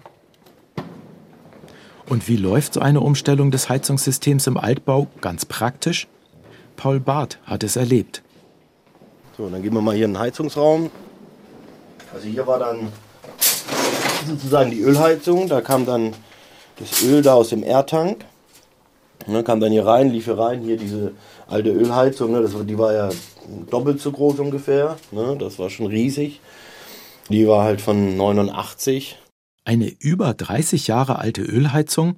Und 2.06 2.28
wie 2.28 2.36
läuft 2.36 2.74
so 2.74 2.80
eine 2.80 3.00
Umstellung 3.00 3.50
des 3.50 3.68
Heizungssystems 3.68 4.46
im 4.46 4.56
Altbau 4.56 5.08
ganz 5.20 5.44
praktisch? 5.44 6.08
Paul 6.76 6.98
Barth 6.98 7.38
hat 7.44 7.62
es 7.62 7.76
erlebt. 7.76 8.22
So, 9.40 9.48
dann 9.48 9.62
gehen 9.62 9.72
wir 9.72 9.80
mal 9.80 9.96
hier 9.96 10.04
in 10.04 10.12
den 10.12 10.20
Heizungsraum. 10.20 10.90
Also 12.12 12.26
hier 12.26 12.46
war 12.46 12.58
dann 12.58 12.92
sozusagen 14.28 14.70
die 14.70 14.82
Ölheizung. 14.82 15.48
Da 15.48 15.62
kam 15.62 15.86
dann 15.86 16.12
das 16.78 17.02
Öl 17.02 17.22
da 17.22 17.32
aus 17.32 17.48
dem 17.48 17.62
Erdtank. 17.62 18.26
Und 19.26 19.32
dann 19.32 19.42
kam 19.42 19.58
dann 19.58 19.72
hier 19.72 19.86
rein, 19.86 20.10
lief 20.10 20.26
hier 20.26 20.38
rein, 20.38 20.60
hier 20.60 20.76
diese 20.76 21.12
alte 21.48 21.70
Ölheizung, 21.70 22.32
ne, 22.32 22.42
das, 22.42 22.52
die 22.66 22.76
war 22.76 22.92
ja 22.92 23.08
doppelt 23.70 23.98
so 24.02 24.12
groß 24.12 24.40
ungefähr. 24.40 24.98
Ne, 25.10 25.38
das 25.38 25.58
war 25.58 25.70
schon 25.70 25.86
riesig. 25.86 26.42
Die 27.30 27.48
war 27.48 27.64
halt 27.64 27.80
von 27.80 28.18
89. 28.18 29.16
Eine 29.64 29.88
über 30.00 30.34
30 30.34 30.86
Jahre 30.86 31.18
alte 31.18 31.40
Ölheizung? 31.40 32.16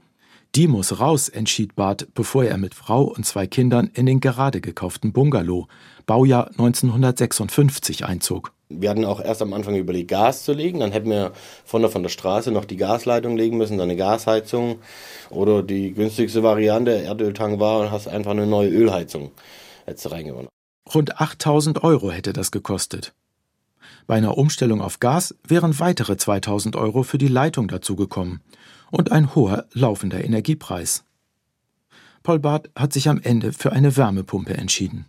Die 0.55 0.69
muss 0.69 1.01
raus, 1.01 1.31
entschied 1.31 1.77
Barth, 1.77 2.09
bevor 2.13 2.45
er 2.45 2.59
mit 2.59 2.75
Frau 2.75 3.05
und 3.05 3.25
zwei 3.25 3.47
Kindern 3.47 3.91
in 3.95 4.05
den 4.05 4.21
gerade 4.21 4.61
gekauften 4.61 5.11
Bungalow, 5.15 5.67
Baujahr 6.05 6.49
1956, 6.49 8.05
einzog. 8.05 8.53
Wir 8.69 8.91
hatten 8.91 9.07
auch 9.07 9.19
erst 9.19 9.41
am 9.41 9.55
Anfang 9.55 9.77
überlegt, 9.77 10.11
Gas 10.11 10.45
zu 10.45 10.53
legen. 10.53 10.81
Dann 10.81 10.93
hätten 10.93 11.09
wir 11.09 11.33
von 11.65 11.81
der, 11.81 11.91
von 11.91 12.03
der 12.03 12.11
Straße 12.11 12.51
noch 12.51 12.67
die 12.67 12.77
Gasleitung 12.77 13.35
legen 13.35 13.57
müssen, 13.57 13.79
dann 13.79 13.89
eine 13.89 13.97
Gasheizung. 13.97 14.81
Oder 15.31 15.63
die 15.63 15.95
günstigste 15.95 16.43
Variante, 16.43 17.03
Erdöltank 17.03 17.59
war 17.59 17.81
und 17.81 17.91
hast 17.91 18.07
einfach 18.07 18.33
eine 18.33 18.47
neue 18.47 18.69
Ölheizung 18.69 19.31
jetzt 19.87 20.11
reingewonnen. 20.11 20.49
Rund 20.95 21.19
8000 21.19 21.83
Euro 21.83 22.11
hätte 22.11 22.35
das 22.35 22.51
gekostet. 22.51 23.15
Bei 24.07 24.17
einer 24.17 24.37
Umstellung 24.37 24.83
auf 24.83 25.01
Gas 25.01 25.35
wären 25.49 25.81
weitere 25.81 26.19
2000 26.19 26.77
Euro 26.77 27.05
für 27.05 27.19
die 27.19 27.29
Leitung 27.29 27.69
dazugekommen 27.69 28.43
und 28.93 29.11
ein 29.11 29.35
hoher 29.35 29.67
laufender 29.73 30.23
Energiepreis. 30.23 31.03
Paul 32.23 32.39
Barth 32.39 32.71
hat 32.77 32.93
sich 32.93 33.09
am 33.09 33.21
Ende 33.21 33.53
für 33.53 33.73
eine 33.73 33.97
Wärmepumpe 33.97 34.55
entschieden. 34.55 35.07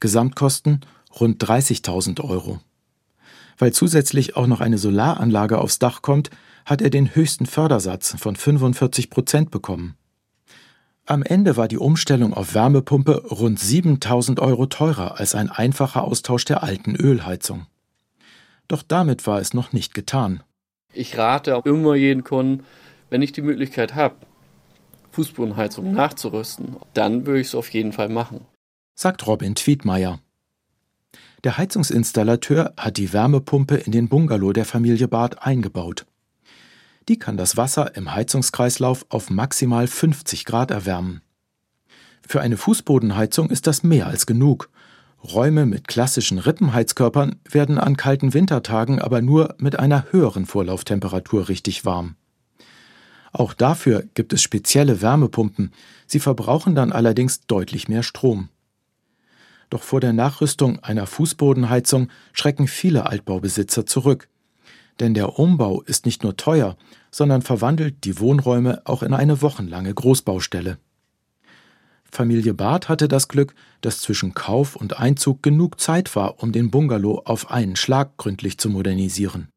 Gesamtkosten 0.00 0.80
rund 1.20 1.44
30.000 1.44 2.22
Euro. 2.22 2.60
Weil 3.58 3.72
zusätzlich 3.72 4.36
auch 4.36 4.46
noch 4.46 4.60
eine 4.60 4.78
Solaranlage 4.78 5.58
aufs 5.58 5.80
Dach 5.80 6.00
kommt, 6.00 6.30
hat 6.64 6.80
er 6.80 6.90
den 6.90 7.14
höchsten 7.14 7.46
Fördersatz 7.46 8.14
von 8.18 8.36
45 8.36 9.10
Prozent 9.10 9.50
bekommen. 9.50 9.96
Am 11.04 11.22
Ende 11.22 11.56
war 11.56 11.66
die 11.66 11.78
Umstellung 11.78 12.34
auf 12.34 12.54
Wärmepumpe 12.54 13.24
rund 13.30 13.58
7000 13.58 14.40
Euro 14.40 14.66
teurer 14.66 15.18
als 15.18 15.34
ein 15.34 15.50
einfacher 15.50 16.04
Austausch 16.04 16.44
der 16.44 16.62
alten 16.62 16.94
Ölheizung. 16.94 17.66
Doch 18.68 18.82
damit 18.82 19.26
war 19.26 19.40
es 19.40 19.54
noch 19.54 19.72
nicht 19.72 19.92
getan. 19.94 20.42
Ich 20.92 21.18
rate 21.18 21.56
auch 21.56 21.64
immer 21.66 21.94
jeden 21.94 22.24
Kunden, 22.24 22.64
wenn 23.10 23.22
ich 23.22 23.32
die 23.32 23.42
Möglichkeit 23.42 23.94
habe, 23.94 24.16
Fußbodenheizung 25.12 25.92
nachzurüsten, 25.92 26.76
dann 26.94 27.26
würde 27.26 27.40
ich 27.40 27.48
es 27.48 27.54
auf 27.54 27.70
jeden 27.70 27.92
Fall 27.92 28.08
machen. 28.08 28.42
Sagt 28.94 29.26
Robin 29.26 29.54
Tweedmeier. 29.54 30.20
Der 31.44 31.56
Heizungsinstallateur 31.56 32.74
hat 32.76 32.96
die 32.96 33.12
Wärmepumpe 33.12 33.76
in 33.76 33.92
den 33.92 34.08
Bungalow 34.08 34.52
der 34.52 34.64
Familie 34.64 35.08
Barth 35.08 35.42
eingebaut. 35.42 36.04
Die 37.08 37.18
kann 37.18 37.36
das 37.36 37.56
Wasser 37.56 37.96
im 37.96 38.14
Heizungskreislauf 38.14 39.06
auf 39.08 39.30
maximal 39.30 39.86
50 39.86 40.44
Grad 40.44 40.70
erwärmen. 40.70 41.22
Für 42.26 42.40
eine 42.40 42.56
Fußbodenheizung 42.56 43.50
ist 43.50 43.66
das 43.66 43.82
mehr 43.82 44.06
als 44.08 44.26
genug. 44.26 44.68
Räume 45.24 45.64
mit 45.64 45.88
klassischen 45.88 46.38
Rippenheizkörpern 46.38 47.36
werden 47.50 47.78
an 47.78 47.96
kalten 47.96 48.34
Wintertagen 48.34 49.00
aber 49.00 49.22
nur 49.22 49.54
mit 49.58 49.78
einer 49.78 50.12
höheren 50.12 50.44
Vorlauftemperatur 50.44 51.48
richtig 51.48 51.84
warm. 51.84 52.16
Auch 53.32 53.54
dafür 53.54 54.04
gibt 54.14 54.32
es 54.32 54.42
spezielle 54.42 55.02
Wärmepumpen, 55.02 55.72
sie 56.06 56.20
verbrauchen 56.20 56.74
dann 56.74 56.92
allerdings 56.92 57.46
deutlich 57.46 57.88
mehr 57.88 58.02
Strom. 58.02 58.48
Doch 59.70 59.82
vor 59.82 60.00
der 60.00 60.12
Nachrüstung 60.12 60.78
einer 60.80 61.06
Fußbodenheizung 61.06 62.08
schrecken 62.32 62.68
viele 62.68 63.06
Altbaubesitzer 63.06 63.84
zurück. 63.84 64.28
Denn 64.98 65.14
der 65.14 65.38
Umbau 65.38 65.82
ist 65.82 66.06
nicht 66.06 66.22
nur 66.22 66.36
teuer, 66.36 66.76
sondern 67.10 67.42
verwandelt 67.42 68.04
die 68.04 68.18
Wohnräume 68.18 68.82
auch 68.84 69.02
in 69.02 69.12
eine 69.12 69.42
wochenlange 69.42 69.92
Großbaustelle. 69.94 70.78
Familie 72.10 72.54
Barth 72.54 72.88
hatte 72.88 73.06
das 73.06 73.28
Glück, 73.28 73.54
dass 73.82 74.00
zwischen 74.00 74.32
Kauf 74.32 74.76
und 74.76 74.98
Einzug 74.98 75.42
genug 75.42 75.78
Zeit 75.78 76.16
war, 76.16 76.42
um 76.42 76.52
den 76.52 76.70
Bungalow 76.70 77.22
auf 77.26 77.50
einen 77.50 77.76
Schlag 77.76 78.16
gründlich 78.16 78.58
zu 78.58 78.70
modernisieren. 78.70 79.48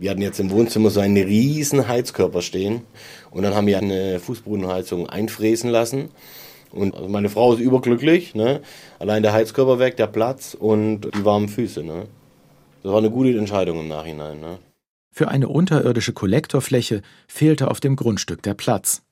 Wir 0.00 0.10
hatten 0.10 0.22
jetzt 0.22 0.40
im 0.40 0.50
Wohnzimmer 0.50 0.88
so 0.88 1.00
einen 1.00 1.22
riesen 1.22 1.86
Heizkörper 1.86 2.40
stehen 2.40 2.80
und 3.30 3.42
dann 3.42 3.54
haben 3.54 3.66
wir 3.66 3.76
eine 3.76 4.18
Fußbodenheizung 4.18 5.10
einfräsen 5.10 5.68
lassen. 5.68 6.08
Und 6.70 6.94
also 6.94 7.06
meine 7.06 7.28
Frau 7.28 7.52
ist 7.52 7.60
überglücklich, 7.60 8.34
ne? 8.34 8.62
allein 8.98 9.22
der 9.22 9.34
Heizkörper 9.34 9.78
weg, 9.78 9.98
der 9.98 10.06
Platz 10.06 10.56
und 10.58 11.02
die 11.02 11.24
warmen 11.26 11.50
Füße. 11.50 11.82
Ne? 11.82 12.06
Das 12.82 12.92
war 12.92 12.98
eine 12.98 13.10
gute 13.10 13.36
Entscheidung 13.36 13.80
im 13.80 13.88
Nachhinein. 13.88 14.40
Ne? 14.40 14.58
Für 15.12 15.28
eine 15.28 15.48
unterirdische 15.48 16.14
Kollektorfläche 16.14 17.02
fehlte 17.28 17.70
auf 17.70 17.80
dem 17.80 17.94
Grundstück 17.94 18.42
der 18.42 18.54
Platz. 18.54 19.02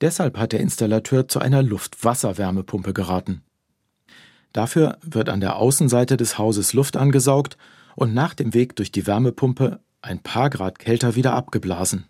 Deshalb 0.00 0.38
hat 0.38 0.50
der 0.50 0.60
Installateur 0.60 1.28
zu 1.28 1.38
einer 1.38 1.62
Luft-Wasser-Wärmepumpe 1.62 2.92
geraten. 2.94 3.42
Dafür 4.52 4.98
wird 5.02 5.28
an 5.28 5.40
der 5.40 5.54
Außenseite 5.54 6.16
des 6.16 6.36
Hauses 6.36 6.72
Luft 6.72 6.96
angesaugt 6.96 7.56
und 7.94 8.12
nach 8.12 8.34
dem 8.34 8.54
Weg 8.54 8.74
durch 8.74 8.90
die 8.90 9.06
Wärmepumpe 9.06 9.78
ein 10.02 10.20
paar 10.20 10.50
Grad 10.50 10.78
kälter 10.78 11.14
wieder 11.14 11.34
abgeblasen. 11.34 12.06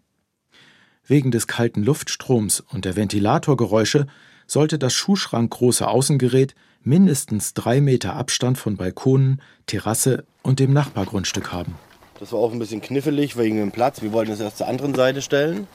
Wegen 1.07 1.31
des 1.31 1.47
kalten 1.47 1.83
Luftstroms 1.83 2.61
und 2.61 2.85
der 2.85 2.97
Ventilatorgeräusche 2.97 4.07
sollte 4.47 4.79
das 4.79 4.93
schuhschrankgroße 4.93 5.87
Außengerät 5.87 6.55
mindestens 6.83 7.55
drei 7.55 7.81
Meter 7.81 8.15
Abstand 8.15 8.59
von 8.59 8.77
Balkonen, 8.77 9.43
Terrasse 9.67 10.25
und 10.43 10.61
dem 10.61 10.73
Nachbargrundstück 10.73 11.53
haben. 11.53 11.75
Das 12.19 12.33
war 12.33 12.41
auch 12.41 12.53
ein 12.53 12.59
bisschen 12.59 12.81
knifflig 12.81 13.37
wegen 13.37 13.57
dem 13.57 13.71
Platz. 13.71 14.03
Wir 14.03 14.13
wollten 14.13 14.33
es 14.33 14.41
erst 14.41 14.59
zur 14.59 14.69
anderen 14.69 14.95
Seite 14.95 15.23
stellen. 15.23 15.67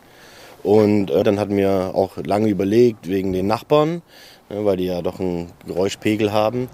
Und 0.64 1.12
äh, 1.12 1.24
dann 1.24 1.40
hatten 1.40 1.58
wir 1.58 1.92
auch 1.94 2.18
lange 2.18 2.50
überlegt 2.50 3.08
wegen 3.08 3.34
den 3.34 3.46
Nachbarn, 3.46 4.02
ne, 4.50 4.66
weil 4.66 4.78
die 4.78 4.86
ja 4.86 5.02
doch 5.02 5.20
einen 5.20 5.52
Geräuschpegel 5.68 6.32
haben. 6.32 6.70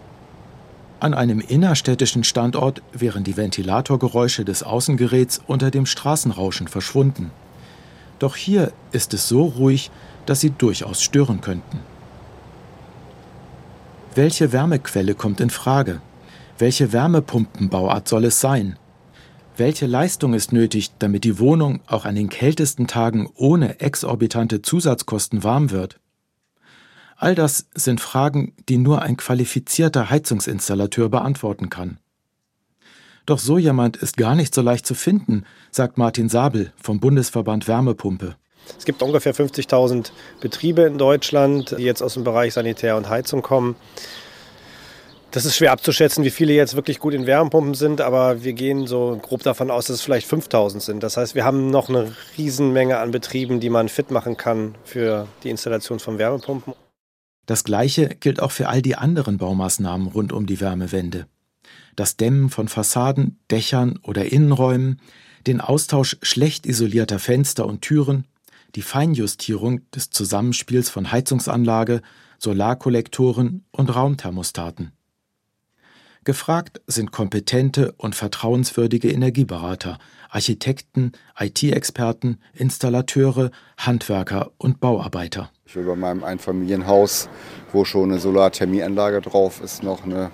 An 1.01 1.15
einem 1.15 1.39
innerstädtischen 1.39 2.23
Standort 2.23 2.83
wären 2.93 3.23
die 3.23 3.35
Ventilatorgeräusche 3.35 4.45
des 4.45 4.61
Außengeräts 4.61 5.41
unter 5.47 5.71
dem 5.71 5.87
Straßenrauschen 5.87 6.67
verschwunden. 6.67 7.31
Doch 8.19 8.35
hier 8.35 8.71
ist 8.91 9.15
es 9.15 9.27
so 9.27 9.45
ruhig, 9.45 9.89
dass 10.27 10.41
sie 10.41 10.51
durchaus 10.51 11.01
stören 11.01 11.41
könnten. 11.41 11.79
Welche 14.13 14.51
Wärmequelle 14.51 15.15
kommt 15.15 15.41
in 15.41 15.49
Frage? 15.49 16.01
Welche 16.59 16.93
Wärmepumpenbauart 16.93 18.07
soll 18.07 18.25
es 18.25 18.39
sein? 18.39 18.77
Welche 19.57 19.87
Leistung 19.87 20.35
ist 20.35 20.53
nötig, 20.53 20.91
damit 20.99 21.23
die 21.23 21.39
Wohnung 21.39 21.79
auch 21.87 22.05
an 22.05 22.13
den 22.13 22.29
kältesten 22.29 22.85
Tagen 22.85 23.27
ohne 23.35 23.79
exorbitante 23.79 24.61
Zusatzkosten 24.61 25.43
warm 25.43 25.71
wird? 25.71 25.99
All 27.21 27.35
das 27.35 27.67
sind 27.75 28.01
Fragen, 28.01 28.55
die 28.67 28.79
nur 28.79 29.03
ein 29.03 29.15
qualifizierter 29.15 30.09
Heizungsinstallateur 30.09 31.07
beantworten 31.07 31.69
kann. 31.69 31.99
Doch 33.27 33.37
so 33.37 33.59
jemand 33.59 33.95
ist 33.95 34.17
gar 34.17 34.33
nicht 34.33 34.55
so 34.55 34.63
leicht 34.63 34.87
zu 34.87 34.95
finden, 34.95 35.45
sagt 35.69 35.99
Martin 35.99 36.29
Sabel 36.29 36.73
vom 36.81 36.99
Bundesverband 36.99 37.67
Wärmepumpe. 37.67 38.37
Es 38.75 38.85
gibt 38.85 39.03
ungefähr 39.03 39.35
50.000 39.35 40.11
Betriebe 40.39 40.81
in 40.81 40.97
Deutschland, 40.97 41.75
die 41.77 41.83
jetzt 41.83 42.01
aus 42.01 42.15
dem 42.15 42.23
Bereich 42.23 42.55
Sanitär 42.55 42.97
und 42.97 43.07
Heizung 43.07 43.43
kommen. 43.43 43.75
Das 45.29 45.45
ist 45.45 45.55
schwer 45.55 45.73
abzuschätzen, 45.73 46.23
wie 46.23 46.31
viele 46.31 46.53
jetzt 46.53 46.75
wirklich 46.75 46.97
gut 46.97 47.13
in 47.13 47.27
Wärmepumpen 47.27 47.75
sind, 47.75 48.01
aber 48.01 48.43
wir 48.43 48.53
gehen 48.53 48.87
so 48.87 49.19
grob 49.21 49.43
davon 49.43 49.69
aus, 49.69 49.85
dass 49.85 49.97
es 49.97 50.01
vielleicht 50.01 50.25
5000 50.25 50.81
sind. 50.81 51.03
Das 51.03 51.17
heißt, 51.17 51.35
wir 51.35 51.45
haben 51.45 51.69
noch 51.69 51.87
eine 51.87 52.11
Riesenmenge 52.39 52.97
an 52.97 53.11
Betrieben, 53.11 53.59
die 53.59 53.69
man 53.69 53.89
fit 53.89 54.09
machen 54.09 54.37
kann 54.37 54.73
für 54.83 55.27
die 55.43 55.51
Installation 55.51 55.99
von 55.99 56.17
Wärmepumpen. 56.17 56.73
Das 57.51 57.65
Gleiche 57.65 58.07
gilt 58.07 58.39
auch 58.39 58.51
für 58.51 58.69
all 58.69 58.81
die 58.81 58.95
anderen 58.95 59.37
Baumaßnahmen 59.37 60.07
rund 60.07 60.31
um 60.31 60.45
die 60.45 60.61
Wärmewende. 60.61 61.27
Das 61.97 62.15
Dämmen 62.15 62.49
von 62.49 62.69
Fassaden, 62.69 63.41
Dächern 63.51 63.99
oder 64.03 64.31
Innenräumen, 64.31 65.01
den 65.47 65.59
Austausch 65.59 66.15
schlecht 66.21 66.65
isolierter 66.65 67.19
Fenster 67.19 67.67
und 67.67 67.81
Türen, 67.81 68.25
die 68.75 68.81
Feinjustierung 68.81 69.81
des 69.91 70.11
Zusammenspiels 70.11 70.89
von 70.89 71.11
Heizungsanlage, 71.11 72.01
Solarkollektoren 72.39 73.65
und 73.71 73.93
Raumthermostaten. 73.93 74.93
Gefragt 76.23 76.81
sind 76.85 77.11
kompetente 77.11 77.93
und 77.97 78.13
vertrauenswürdige 78.13 79.11
Energieberater, 79.11 79.97
Architekten, 80.29 81.13
IT-Experten, 81.39 82.37
Installateure, 82.53 83.49
Handwerker 83.77 84.51
und 84.59 84.79
Bauarbeiter. 84.79 85.49
Ich 85.65 85.75
will 85.75 85.85
bei 85.85 85.95
meinem 85.95 86.23
Einfamilienhaus, 86.23 87.27
wo 87.73 87.85
schon 87.85 88.11
eine 88.11 88.19
Solarthermieanlage 88.19 89.19
drauf 89.21 89.61
ist, 89.63 89.81
noch 89.81 90.03
eine 90.03 90.29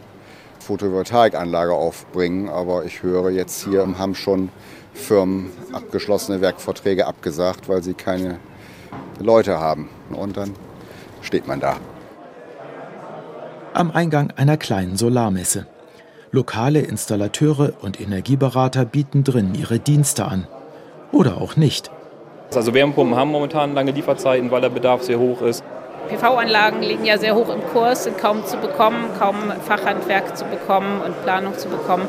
Photovoltaikanlage 0.59 1.73
aufbringen. 1.73 2.49
Aber 2.49 2.83
ich 2.83 3.01
höre 3.01 3.29
jetzt 3.29 3.63
hier 3.63 3.81
im 3.83 3.97
Hamm 3.97 4.13
schon 4.13 4.49
Firmen 4.93 5.51
abgeschlossene 5.71 6.41
Werkverträge 6.41 7.07
abgesagt, 7.07 7.69
weil 7.69 7.81
sie 7.81 7.93
keine 7.93 8.39
Leute 9.21 9.57
haben. 9.61 9.87
Und 10.09 10.35
dann 10.35 10.53
steht 11.21 11.47
man 11.47 11.61
da. 11.61 11.77
Am 13.73 13.89
Eingang 13.91 14.31
einer 14.31 14.57
kleinen 14.57 14.97
Solarmesse. 14.97 15.65
Lokale 16.31 16.81
Installateure 16.81 17.73
und 17.81 18.01
Energieberater 18.01 18.85
bieten 18.85 19.23
drin 19.23 19.55
ihre 19.55 19.79
Dienste 19.79 20.25
an. 20.25 20.47
Oder 21.11 21.37
auch 21.37 21.55
nicht. 21.55 21.89
Also 22.53 22.73
Wärmepumpen 22.73 23.15
haben 23.15 23.31
momentan 23.31 23.73
lange 23.73 23.91
Lieferzeiten, 23.91 24.51
weil 24.51 24.61
der 24.61 24.69
Bedarf 24.69 25.03
sehr 25.03 25.19
hoch 25.19 25.41
ist. 25.41 25.63
PV-Anlagen 26.09 26.81
liegen 26.81 27.05
ja 27.05 27.17
sehr 27.17 27.35
hoch 27.35 27.49
im 27.49 27.61
Kurs, 27.73 28.05
sind 28.05 28.17
kaum 28.17 28.45
zu 28.45 28.57
bekommen, 28.57 29.05
kaum 29.19 29.35
Fachhandwerk 29.65 30.37
zu 30.37 30.45
bekommen 30.45 31.01
und 31.01 31.21
Planung 31.23 31.57
zu 31.57 31.67
bekommen. 31.67 32.07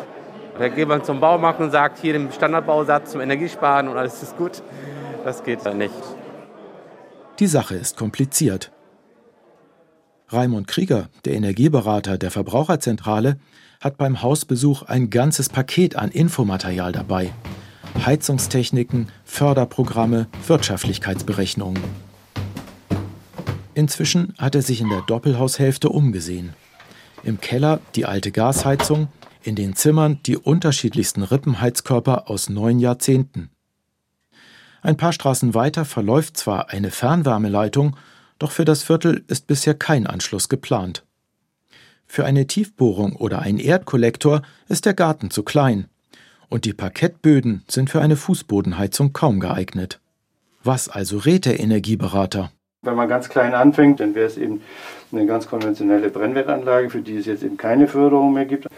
Da 0.59 0.69
geht 0.69 0.89
man 0.89 1.05
zum 1.05 1.21
Baumarkt 1.21 1.61
und 1.61 1.71
sagt, 1.71 1.99
hier 1.99 2.13
den 2.13 2.33
Standardbausatz 2.33 3.13
zum 3.13 3.21
Energiesparen 3.21 3.89
und 3.89 3.97
alles 3.97 4.23
ist 4.23 4.37
gut. 4.37 4.63
Das 5.25 5.45
geht 5.45 5.65
dann 5.65 5.79
nicht. 5.79 5.95
Die 7.39 7.47
Sache 7.47 7.77
ist 7.77 7.97
kompliziert. 7.97 8.73
Raimund 10.31 10.69
Krieger, 10.69 11.09
der 11.25 11.35
Energieberater 11.35 12.19
der 12.19 12.31
Verbraucherzentrale, 12.31 13.39
hat 13.81 13.97
beim 13.97 14.23
Hausbesuch 14.23 14.83
ein 14.83 15.09
ganzes 15.09 15.49
Paket 15.49 15.97
an 15.97 16.11
Infomaterial 16.11 16.93
dabei. 16.93 17.33
Heizungstechniken, 18.05 19.09
Förderprogramme, 19.25 20.27
Wirtschaftlichkeitsberechnungen. 20.47 21.83
Inzwischen 23.75 24.35
hat 24.39 24.55
er 24.55 24.63
sich 24.63 24.81
in 24.81 24.91
der 24.91 25.03
Doppelhaushälfte 25.03 25.89
umgesehen. 25.89 26.53
Im 27.23 27.41
Keller 27.41 27.81
die 27.95 28.05
alte 28.05 28.31
Gasheizung, 28.31 29.09
in 29.43 29.55
den 29.55 29.77
Zimmern 29.77 30.19
die 30.27 30.37
unterschiedlichsten 30.37 31.23
Rippenheizkörper 31.23 32.29
aus 32.29 32.51
neun 32.51 32.81
Jahrzehnten. 32.81 33.51
Ein 34.83 34.97
paar 34.97 35.13
Straßen 35.13 35.55
weiter 35.55 35.85
verläuft 35.85 36.37
zwar 36.37 36.71
eine 36.71 36.91
Fernwärmeleitung, 36.91 37.97
doch 38.39 38.51
für 38.51 38.65
das 38.65 38.83
Viertel 38.83 39.25
ist 39.29 39.47
bisher 39.47 39.75
kein 39.75 40.07
Anschluss 40.07 40.49
geplant. 40.49 41.05
Für 42.07 42.25
eine 42.25 42.47
Tiefbohrung 42.47 43.17
oder 43.17 43.41
einen 43.41 43.59
Erdkollektor 43.59 44.43
ist 44.69 44.87
der 44.87 44.95
Garten 44.95 45.31
zu 45.31 45.43
klein. 45.43 45.89
Und 46.49 46.65
die 46.65 46.73
Parkettböden 46.73 47.63
sind 47.69 47.91
für 47.91 48.01
eine 48.01 48.17
Fußbodenheizung 48.17 49.13
kaum 49.13 49.41
geeignet. 49.41 50.01
Was 50.65 50.89
also 50.89 51.19
rät 51.19 51.45
der 51.45 51.61
Energieberater? 51.61 52.51
Wenn 52.83 52.95
man 52.95 53.09
ganz 53.09 53.29
klein 53.29 53.55
anfängt, 53.55 54.01
dann 54.01 54.15
wäre 54.15 54.27
es 54.27 54.39
eben 54.39 54.63
eine 55.13 55.27
ganz 55.27 55.49
konventionelle 55.49 56.11
Brennwertanlage, 56.11 56.91
für 56.91 57.03
die 57.03 57.17
es 57.17 57.27
jetzt 57.27 57.43
eben 57.43 57.57
keine 57.57 57.89
Förderung 57.89 58.33
mehr 58.33 58.47
gibt. 58.47 58.69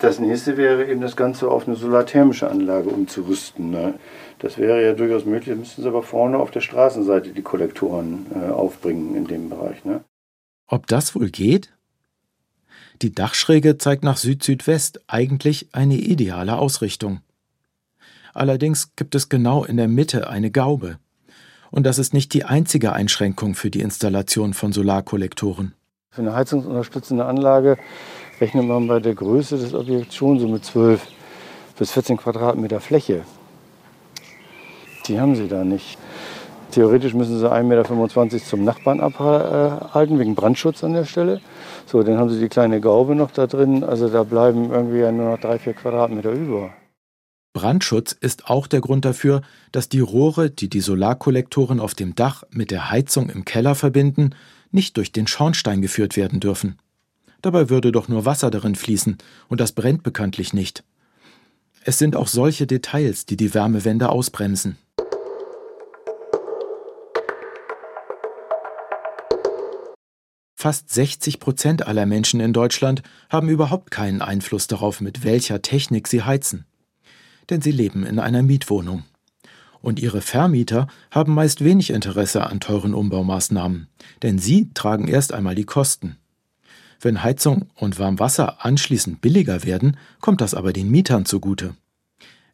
Das 0.00 0.18
nächste 0.18 0.56
wäre 0.56 0.86
eben 0.86 1.02
das 1.02 1.14
Ganze 1.14 1.50
auf 1.50 1.66
eine 1.66 1.76
solarthermische 1.76 2.50
Anlage 2.50 2.88
umzurüsten. 2.88 3.70
Ne? 3.70 3.94
Das 4.38 4.56
wäre 4.56 4.82
ja 4.82 4.94
durchaus 4.94 5.26
möglich, 5.26 5.54
müssten 5.56 5.82
Sie 5.82 5.88
aber 5.88 6.02
vorne 6.02 6.38
auf 6.38 6.50
der 6.50 6.62
Straßenseite 6.62 7.30
die 7.30 7.42
Kollektoren 7.42 8.24
äh, 8.34 8.48
aufbringen 8.48 9.14
in 9.14 9.26
dem 9.26 9.50
Bereich. 9.50 9.84
Ne? 9.84 10.02
Ob 10.66 10.86
das 10.86 11.14
wohl 11.14 11.28
geht? 11.28 11.74
Die 13.02 13.14
Dachschräge 13.14 13.76
zeigt 13.76 14.02
nach 14.02 14.16
Süd-Südwest 14.16 15.02
eigentlich 15.06 15.68
eine 15.72 15.96
ideale 15.96 16.56
Ausrichtung. 16.56 17.20
Allerdings 18.32 18.96
gibt 18.96 19.14
es 19.14 19.28
genau 19.28 19.64
in 19.64 19.76
der 19.76 19.88
Mitte 19.88 20.30
eine 20.30 20.50
Gaube. 20.50 20.98
Und 21.70 21.84
das 21.84 21.98
ist 21.98 22.14
nicht 22.14 22.32
die 22.32 22.44
einzige 22.44 22.94
Einschränkung 22.94 23.54
für 23.54 23.70
die 23.70 23.80
Installation 23.80 24.54
von 24.54 24.72
Solarkollektoren. 24.72 25.74
Für 26.10 26.22
eine 26.22 26.34
heizungsunterstützende 26.34 27.26
Anlage 27.26 27.76
rechnet 28.40 28.66
man 28.66 28.86
bei 28.86 29.00
der 29.00 29.14
Größe 29.14 29.58
des 29.58 29.74
Objekts 29.74 30.14
schon 30.14 30.38
so 30.38 30.48
mit 30.48 30.64
12 30.64 31.00
bis 31.78 31.92
14 31.92 32.16
Quadratmeter 32.16 32.80
Fläche. 32.80 33.22
Die 35.06 35.20
haben 35.20 35.34
sie 35.34 35.48
da 35.48 35.64
nicht. 35.64 35.98
Theoretisch 36.70 37.14
müssen 37.14 37.38
sie 37.38 37.50
1,25 37.50 37.62
Meter 37.64 38.44
zum 38.44 38.64
Nachbarn 38.64 39.00
abhalten, 39.00 40.18
wegen 40.18 40.34
Brandschutz 40.34 40.84
an 40.84 40.92
der 40.92 41.04
Stelle. 41.04 41.40
So, 41.86 42.02
dann 42.02 42.18
haben 42.18 42.30
sie 42.30 42.38
die 42.38 42.48
kleine 42.48 42.80
Gaube 42.80 43.16
noch 43.16 43.32
da 43.32 43.46
drin. 43.46 43.82
Also 43.82 44.08
da 44.08 44.22
bleiben 44.22 44.70
irgendwie 44.70 44.98
ja 44.98 45.10
nur 45.10 45.32
noch 45.32 45.40
3, 45.40 45.58
4 45.58 45.74
Quadratmeter 45.74 46.30
über. 46.30 46.70
Brandschutz 47.52 48.12
ist 48.12 48.48
auch 48.48 48.68
der 48.68 48.80
Grund 48.80 49.04
dafür, 49.04 49.42
dass 49.72 49.88
die 49.88 49.98
Rohre, 49.98 50.50
die 50.50 50.68
die 50.68 50.80
Solarkollektoren 50.80 51.80
auf 51.80 51.94
dem 51.94 52.14
Dach 52.14 52.44
mit 52.50 52.70
der 52.70 52.92
Heizung 52.92 53.28
im 53.28 53.44
Keller 53.44 53.74
verbinden, 53.74 54.36
nicht 54.70 54.96
durch 54.96 55.10
den 55.10 55.26
Schornstein 55.26 55.82
geführt 55.82 56.16
werden 56.16 56.38
dürfen. 56.38 56.78
Dabei 57.42 57.70
würde 57.70 57.92
doch 57.92 58.08
nur 58.08 58.24
Wasser 58.24 58.50
darin 58.50 58.74
fließen, 58.74 59.18
und 59.48 59.60
das 59.60 59.72
brennt 59.72 60.02
bekanntlich 60.02 60.52
nicht. 60.52 60.84
Es 61.84 61.98
sind 61.98 62.16
auch 62.16 62.28
solche 62.28 62.66
Details, 62.66 63.26
die 63.26 63.36
die 63.36 63.54
Wärmewende 63.54 64.10
ausbremsen. 64.10 64.76
Fast 70.54 70.90
60 70.90 71.40
Prozent 71.40 71.86
aller 71.86 72.04
Menschen 72.04 72.38
in 72.40 72.52
Deutschland 72.52 73.02
haben 73.30 73.48
überhaupt 73.48 73.90
keinen 73.90 74.20
Einfluss 74.20 74.66
darauf, 74.66 75.00
mit 75.00 75.24
welcher 75.24 75.62
Technik 75.62 76.06
sie 76.06 76.22
heizen 76.22 76.66
denn 77.50 77.60
sie 77.60 77.72
leben 77.72 78.06
in 78.06 78.18
einer 78.18 78.42
Mietwohnung. 78.42 79.04
Und 79.82 79.98
ihre 79.98 80.20
Vermieter 80.20 80.86
haben 81.10 81.34
meist 81.34 81.64
wenig 81.64 81.90
Interesse 81.90 82.46
an 82.46 82.60
teuren 82.60 82.94
Umbaumaßnahmen, 82.94 83.88
denn 84.22 84.38
sie 84.38 84.70
tragen 84.74 85.08
erst 85.08 85.32
einmal 85.32 85.54
die 85.54 85.64
Kosten. 85.64 86.16
Wenn 87.00 87.22
Heizung 87.22 87.70
und 87.76 87.98
Warmwasser 87.98 88.64
anschließend 88.64 89.22
billiger 89.22 89.64
werden, 89.64 89.96
kommt 90.20 90.42
das 90.42 90.54
aber 90.54 90.74
den 90.74 90.90
Mietern 90.90 91.24
zugute. 91.24 91.74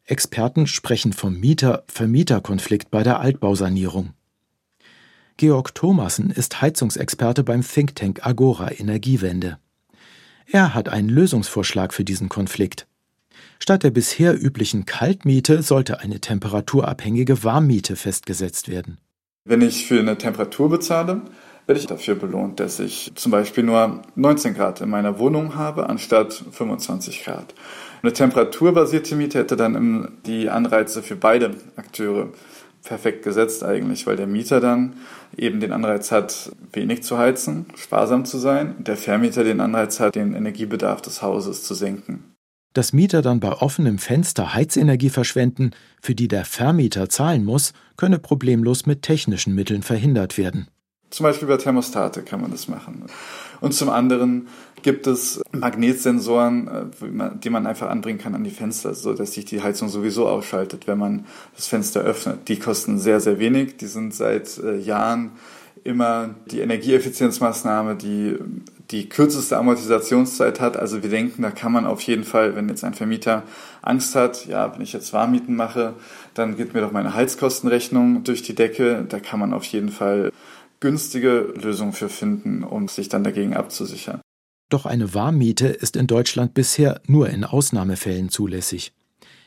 Experten 0.04 0.68
sprechen 0.68 1.12
vom 1.12 1.40
Mieter-Vermieter-Konflikt 1.40 2.92
bei 2.92 3.02
der 3.02 3.18
Altbausanierung. 3.18 4.10
Georg 5.36 5.74
Thomassen 5.74 6.30
ist 6.30 6.62
Heizungsexperte 6.62 7.42
beim 7.42 7.62
Think 7.62 7.96
Tank 7.96 8.24
Agora 8.24 8.70
Energiewende. 8.70 9.58
Er 10.46 10.74
hat 10.74 10.88
einen 10.88 11.08
Lösungsvorschlag 11.08 11.92
für 11.92 12.04
diesen 12.04 12.28
Konflikt. 12.28 12.86
Statt 13.58 13.82
der 13.82 13.90
bisher 13.90 14.40
üblichen 14.40 14.86
Kaltmiete 14.86 15.62
sollte 15.62 15.98
eine 15.98 16.20
temperaturabhängige 16.20 17.42
Warmmiete 17.42 17.96
festgesetzt 17.96 18.68
werden. 18.68 18.98
Wenn 19.44 19.60
ich 19.60 19.86
für 19.86 19.98
eine 19.98 20.16
Temperatur 20.16 20.68
bezahle, 20.68 21.22
werde 21.66 21.80
ich 21.80 21.86
dafür 21.86 22.14
belohnt, 22.14 22.60
dass 22.60 22.78
ich 22.78 23.12
zum 23.16 23.32
Beispiel 23.32 23.64
nur 23.64 24.02
19 24.14 24.54
Grad 24.54 24.80
in 24.80 24.88
meiner 24.88 25.18
Wohnung 25.18 25.56
habe, 25.56 25.88
anstatt 25.88 26.32
25 26.32 27.24
Grad. 27.24 27.54
Eine 28.02 28.12
temperaturbasierte 28.12 29.16
Miete 29.16 29.40
hätte 29.40 29.56
dann 29.56 30.18
die 30.26 30.48
Anreize 30.48 31.02
für 31.02 31.16
beide 31.16 31.56
Akteure 31.76 32.28
perfekt 32.84 33.24
gesetzt 33.24 33.64
eigentlich, 33.64 34.06
weil 34.06 34.16
der 34.16 34.28
Mieter 34.28 34.60
dann 34.60 34.94
eben 35.36 35.58
den 35.58 35.72
Anreiz 35.72 36.12
hat, 36.12 36.52
wenig 36.72 37.02
zu 37.02 37.18
heizen, 37.18 37.66
sparsam 37.74 38.24
zu 38.24 38.38
sein, 38.38 38.76
der 38.78 38.96
Vermieter 38.96 39.42
den 39.42 39.60
Anreiz 39.60 39.98
hat, 39.98 40.14
den 40.14 40.34
Energiebedarf 40.34 41.02
des 41.02 41.20
Hauses 41.20 41.64
zu 41.64 41.74
senken 41.74 42.36
dass 42.76 42.92
Mieter 42.92 43.22
dann 43.22 43.40
bei 43.40 43.52
offenem 43.52 43.96
Fenster 43.96 44.52
Heizenergie 44.52 45.08
verschwenden, 45.08 45.70
für 46.02 46.14
die 46.14 46.28
der 46.28 46.44
Vermieter 46.44 47.08
zahlen 47.08 47.42
muss, 47.42 47.72
könne 47.96 48.18
problemlos 48.18 48.84
mit 48.84 49.00
technischen 49.00 49.54
Mitteln 49.54 49.82
verhindert 49.82 50.36
werden. 50.36 50.68
Zum 51.10 51.24
Beispiel 51.24 51.48
bei 51.48 51.56
Thermostate 51.56 52.22
kann 52.22 52.40
man 52.40 52.50
das 52.50 52.68
machen. 52.68 53.04
Und 53.60 53.72
zum 53.72 53.88
anderen 53.88 54.48
gibt 54.82 55.06
es 55.06 55.40
Magnetsensoren, 55.52 56.68
äh, 56.68 57.38
die 57.42 57.50
man 57.50 57.66
einfach 57.66 57.88
anbringen 57.88 58.18
kann 58.18 58.34
an 58.34 58.44
die 58.44 58.50
Fenster, 58.50 58.94
so 58.94 59.14
dass 59.14 59.32
sich 59.32 59.44
die 59.44 59.62
Heizung 59.62 59.88
sowieso 59.88 60.28
ausschaltet, 60.28 60.86
wenn 60.86 60.98
man 60.98 61.26
das 61.54 61.66
Fenster 61.66 62.00
öffnet. 62.00 62.48
Die 62.48 62.58
kosten 62.58 62.98
sehr, 62.98 63.20
sehr 63.20 63.38
wenig. 63.38 63.76
Die 63.78 63.86
sind 63.86 64.14
seit 64.14 64.58
äh, 64.58 64.76
Jahren 64.78 65.32
immer 65.84 66.34
die 66.50 66.60
Energieeffizienzmaßnahme, 66.60 67.94
die 67.94 68.36
die 68.90 69.08
kürzeste 69.08 69.56
Amortisationszeit 69.56 70.60
hat. 70.60 70.76
Also 70.76 71.02
wir 71.02 71.10
denken, 71.10 71.42
da 71.42 71.50
kann 71.50 71.72
man 71.72 71.86
auf 71.86 72.00
jeden 72.02 72.24
Fall, 72.24 72.54
wenn 72.54 72.68
jetzt 72.68 72.84
ein 72.84 72.94
Vermieter 72.94 73.42
Angst 73.82 74.14
hat, 74.14 74.46
ja, 74.46 74.72
wenn 74.72 74.82
ich 74.82 74.92
jetzt 74.92 75.12
Warmmieten 75.12 75.56
mache, 75.56 75.94
dann 76.34 76.56
geht 76.56 76.74
mir 76.74 76.80
doch 76.80 76.92
meine 76.92 77.14
Heizkostenrechnung 77.14 78.22
durch 78.24 78.42
die 78.42 78.54
Decke. 78.54 79.04
Da 79.08 79.18
kann 79.18 79.40
man 79.40 79.52
auf 79.52 79.64
jeden 79.64 79.88
Fall 79.88 80.30
günstige 80.86 81.52
Lösungen 81.60 81.92
für 81.92 82.08
finden, 82.08 82.62
um 82.62 82.86
sich 82.86 83.08
dann 83.08 83.24
dagegen 83.24 83.56
abzusichern. 83.56 84.20
Doch 84.68 84.86
eine 84.86 85.14
Warmmiete 85.14 85.66
ist 85.66 85.96
in 85.96 86.06
Deutschland 86.06 86.54
bisher 86.54 87.00
nur 87.08 87.28
in 87.28 87.42
Ausnahmefällen 87.42 88.28
zulässig. 88.28 88.92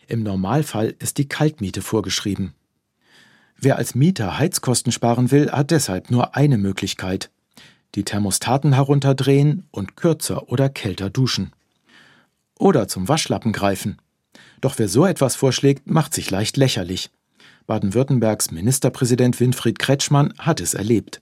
Im 0.07 0.21
Normalfall 0.21 0.95
ist 0.99 1.17
die 1.17 1.29
Kaltmiete 1.29 1.81
vorgeschrieben. 1.81 2.55
Wer 3.55 3.77
als 3.77 3.95
Mieter 3.95 4.37
Heizkosten 4.37 4.91
sparen 4.91 5.31
will, 5.31 5.49
hat 5.49 5.71
deshalb 5.71 6.11
nur 6.11 6.35
eine 6.35 6.57
Möglichkeit, 6.57 7.31
die 7.95 8.03
Thermostaten 8.03 8.73
herunterdrehen 8.73 9.65
und 9.71 9.95
kürzer 9.95 10.49
oder 10.49 10.67
kälter 10.67 11.09
duschen. 11.09 11.53
Oder 12.57 12.89
zum 12.89 13.07
Waschlappen 13.07 13.53
greifen. 13.53 13.97
Doch 14.59 14.77
wer 14.77 14.89
so 14.89 15.05
etwas 15.05 15.37
vorschlägt, 15.37 15.89
macht 15.89 16.13
sich 16.13 16.29
leicht 16.31 16.57
lächerlich. 16.57 17.11
Baden-Württembergs 17.65 18.51
Ministerpräsident 18.51 19.39
Winfried 19.39 19.79
Kretschmann 19.79 20.33
hat 20.37 20.59
es 20.59 20.73
erlebt. 20.73 21.21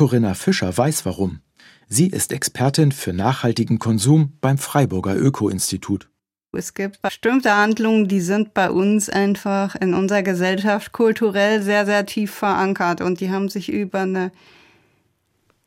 Corinna 0.00 0.32
Fischer 0.32 0.74
weiß 0.74 1.04
warum. 1.04 1.40
Sie 1.86 2.06
ist 2.06 2.32
Expertin 2.32 2.90
für 2.90 3.12
nachhaltigen 3.12 3.78
Konsum 3.78 4.32
beim 4.40 4.56
Freiburger 4.56 5.14
Öko-Institut. 5.14 6.08
Es 6.56 6.72
gibt 6.72 7.02
bestimmte 7.02 7.54
Handlungen, 7.54 8.08
die 8.08 8.22
sind 8.22 8.54
bei 8.54 8.70
uns 8.70 9.10
einfach 9.10 9.74
in 9.76 9.92
unserer 9.92 10.22
Gesellschaft 10.22 10.92
kulturell 10.92 11.60
sehr, 11.60 11.84
sehr 11.84 12.06
tief 12.06 12.32
verankert 12.32 13.02
und 13.02 13.20
die 13.20 13.30
haben 13.30 13.50
sich 13.50 13.70
über 13.70 14.00
eine 14.00 14.32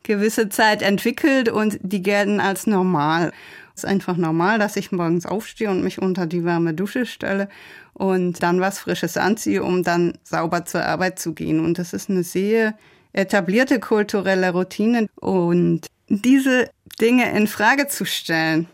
gewisse 0.01 0.49
Zeit 0.49 0.81
entwickelt 0.81 1.47
und 1.47 1.77
die 1.83 2.01
gelten 2.01 2.39
als 2.39 2.65
normal. 2.65 3.33
Es 3.75 3.83
ist 3.83 3.87
einfach 3.87 4.17
normal, 4.17 4.57
dass 4.57 4.77
ich 4.77 4.91
morgens 4.91 5.27
aufstehe 5.27 5.69
und 5.69 5.83
mich 5.83 6.01
unter 6.01 6.25
die 6.25 6.43
warme 6.43 6.73
Dusche 6.73 7.05
stelle 7.05 7.49
und 7.93 8.41
dann 8.41 8.59
was 8.59 8.79
Frisches 8.79 9.15
anziehe, 9.15 9.61
um 9.61 9.83
dann 9.83 10.17
sauber 10.23 10.65
zur 10.65 10.83
Arbeit 10.83 11.19
zu 11.19 11.35
gehen. 11.35 11.63
Und 11.63 11.77
das 11.77 11.93
ist 11.93 12.09
eine 12.09 12.23
sehr 12.23 12.73
etablierte 13.13 13.79
kulturelle 13.79 14.51
Routine. 14.51 15.07
Und 15.15 15.87
diese 16.09 16.69
Dinge 16.99 17.31
in 17.31 17.47
Frage 17.47 17.87
zu 17.87 18.05
stellen, 18.05 18.67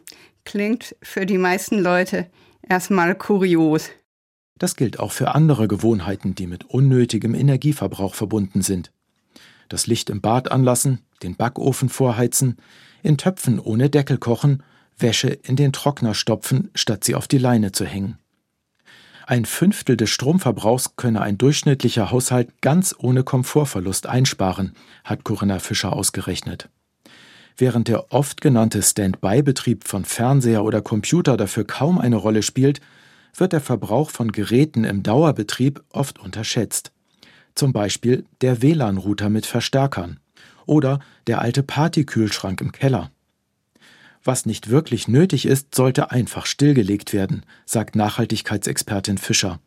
klingt 0.46 0.96
für 1.02 1.26
die 1.26 1.38
meisten 1.38 1.80
Leute 1.80 2.28
erstmal 2.68 3.16
kurios. 3.16 3.90
Das 4.58 4.76
gilt 4.76 5.00
auch 5.00 5.12
für 5.12 5.36
andere 5.36 5.68
Gewohnheiten, 5.68 6.36
die 6.36 6.48
mit 6.48 6.66
unnötigem 6.66 7.34
Energieverbrauch 7.36 8.16
verbunden 8.16 8.62
sind 8.62 8.92
das 9.70 9.88
Licht 9.88 10.10
im 10.10 10.20
Bad 10.20 10.52
anlassen, 10.52 11.00
den 11.24 11.36
Backofen 11.36 11.90
vorheizen, 11.90 12.58
in 13.02 13.18
Töpfen 13.18 13.60
ohne 13.60 13.90
Deckel 13.90 14.18
kochen, 14.18 14.64
Wäsche 14.98 15.30
in 15.30 15.56
den 15.56 15.72
Trockner 15.72 16.14
stopfen, 16.14 16.70
statt 16.76 17.06
sie 17.06 17.16
auf 17.16 17.28
die 17.28 17.38
Leine 17.38 17.72
zu 17.72 17.86
hängen. 17.86 18.18
Ein 19.30 19.46
Fünftel 19.46 19.96
des 19.96 20.10
Stromverbrauchs 20.10 20.96
könne 20.96 21.22
ein 21.22 21.38
durchschnittlicher 21.38 22.10
Haushalt 22.10 22.64
ganz 22.64 22.96
ohne 22.98 23.24
Komfortverlust 23.24 24.08
einsparen, 24.08 24.74
hat 25.04 25.24
Corinna 25.24 25.60
Fischer 25.60 25.94
ausgerechnet. 25.94 26.70
Während 27.56 27.90
der 27.90 28.12
oft 28.12 28.42
genannte 28.42 28.82
Standby-Betrieb 28.82 29.88
von 29.88 30.04
Fernseher 30.04 30.64
oder 30.64 30.82
Computer 30.82 31.38
dafür 31.38 31.64
kaum 31.64 32.00
eine 32.00 32.16
Rolle 32.16 32.42
spielt, 32.42 32.82
wird 33.36 33.54
der 33.54 33.62
Verbrauch 33.62 34.10
von 34.10 34.32
Geräten 34.32 34.84
im 34.84 35.04
Dauerbetrieb 35.04 35.84
oft 35.92 36.18
unterschätzt 36.18 36.92
zum 37.60 37.74
Beispiel 37.74 38.26
der 38.42 38.62
WLAN-Router 38.62 39.30
mit 39.30 39.46
Verstärkern 39.46 40.20
oder 40.66 41.00
der 41.28 41.42
alte 41.42 41.62
Partykühlschrank 41.62 42.62
im 42.62 42.72
Keller. 42.72 43.12
Was 44.24 44.46
nicht 44.46 44.70
wirklich 44.70 45.08
nötig 45.08 45.46
ist, 45.46 45.74
sollte 45.76 46.12
einfach 46.12 46.46
stillgelegt 46.46 47.14
werden, 47.14 47.44
sagt 47.66 47.96
Nachhaltigkeitsexpertin 47.96 49.18
Fischer. 49.18 49.60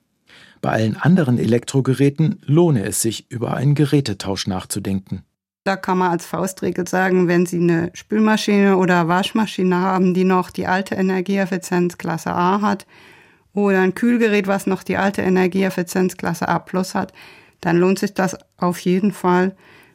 Bei 0.61 0.71
allen 0.71 0.97
anderen 0.97 1.39
Elektrogeräten 1.39 2.41
lohne 2.45 2.85
es 2.85 3.03
sich, 3.03 3.31
über 3.31 3.55
einen 3.55 3.75
Gerätetausch 3.75 4.47
nachzudenken. 4.47 5.25
Da 5.65 5.77
kann 5.77 5.99
man 5.99 6.11
als 6.11 6.27
Faustregel 6.27 6.89
sagen, 6.89 7.29
wenn 7.29 7.47
Sie 7.47 7.59
eine 7.59 7.91
Spülmaschine 7.95 8.77
oder 8.77 9.09
Waschmaschine 9.09 9.77
haben, 9.77 10.13
die 10.13 10.25
noch 10.25 10.51
die 10.51 10.67
alte 10.67 10.97
Energieeffizienz 10.97 11.99
Klasse 11.99 12.33
A 12.33 12.61
hat, 12.61 12.87
oder 13.55 13.81
ein 13.81 13.95
Kühlgerät, 13.95 14.47
was 14.47 14.67
noch 14.67 14.83
die 14.83 14.97
alte 14.97 15.23
Energieeffizienz 15.23 16.17
Klasse 16.17 16.49
A 16.49 16.59
plus 16.59 16.95
hat, 16.95 17.13
dann 17.61 17.77
lohnt 17.77 17.99
sich 17.99 18.15
das 18.15 18.37
auf 18.57 18.81
jeden 18.81 19.13
Fall, 19.13 19.55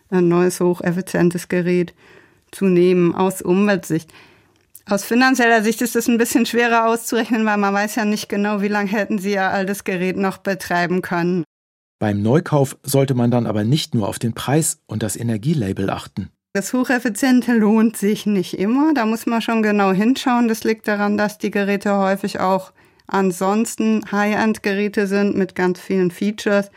ein 0.10 0.28
neues 0.28 0.60
hocheffizientes 0.60 1.50
Gerät 1.50 1.94
zu 2.52 2.66
nehmen 2.66 3.14
aus 3.14 3.42
Umweltsicht. 3.42 4.14
Aus 4.90 5.04
finanzieller 5.04 5.64
Sicht 5.64 5.82
ist 5.82 5.98
es 5.98 6.08
ein 6.08 6.18
bisschen 6.18 6.46
schwerer 6.46 6.88
auszurechnen, 6.88 7.46
weil 7.46 7.58
man 7.58 7.74
weiß 7.74 7.96
ja 7.96 8.06
nicht 8.06 8.30
genau, 8.30 8.62
wie 8.62 8.70
lange 8.70 8.90
hätten 8.90 9.20
Sie 9.20 9.34
Ihr 9.34 9.50
altes 9.50 9.84
Gerät 9.84 10.16
noch 10.16 10.38
betreiben 10.38 11.02
können. 11.02 11.44
Beim 12.00 12.22
Neukauf 12.22 12.78
sollte 12.84 13.14
man 13.14 13.30
dann 13.30 13.48
aber 13.48 13.66
nicht 13.66 13.96
nur 13.96 14.08
auf 14.08 14.18
den 14.18 14.34
Preis 14.34 14.80
und 14.86 15.04
das 15.04 15.18
Energielabel 15.18 15.90
achten. 15.90 16.30
Das 16.54 16.72
Hocheffiziente 16.72 17.54
lohnt 17.54 17.98
sich 17.98 18.26
nicht 18.26 18.58
immer. 18.58 18.94
Da 18.94 19.06
muss 19.06 19.26
man 19.26 19.42
schon 19.42 19.62
genau 19.62 19.92
hinschauen. 19.92 20.48
Das 20.48 20.64
liegt 20.64 20.88
daran, 20.88 21.18
dass 21.18 21.38
die 21.38 21.52
Geräte 21.52 21.98
häufig 21.98 22.40
auch 22.40 22.72
ansonsten 23.08 24.10
High-End-Geräte 24.10 25.08
sind 25.08 25.36
mit 25.36 25.54
ganz 25.54 25.82
vielen 25.82 26.12
Features. 26.12 26.72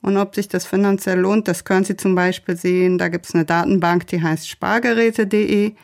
Und 0.00 0.16
ob 0.16 0.36
sich 0.36 0.46
das 0.46 0.64
finanziell 0.64 1.18
lohnt, 1.18 1.48
das 1.48 1.64
können 1.64 1.84
Sie 1.84 1.96
zum 1.96 2.14
Beispiel 2.14 2.56
sehen. 2.56 2.98
Da 2.98 3.08
gibt 3.08 3.26
es 3.26 3.34
eine 3.34 3.44
Datenbank, 3.44 4.06
die 4.06 4.22
heißt 4.22 4.48
spargeräte.de. 4.48 5.74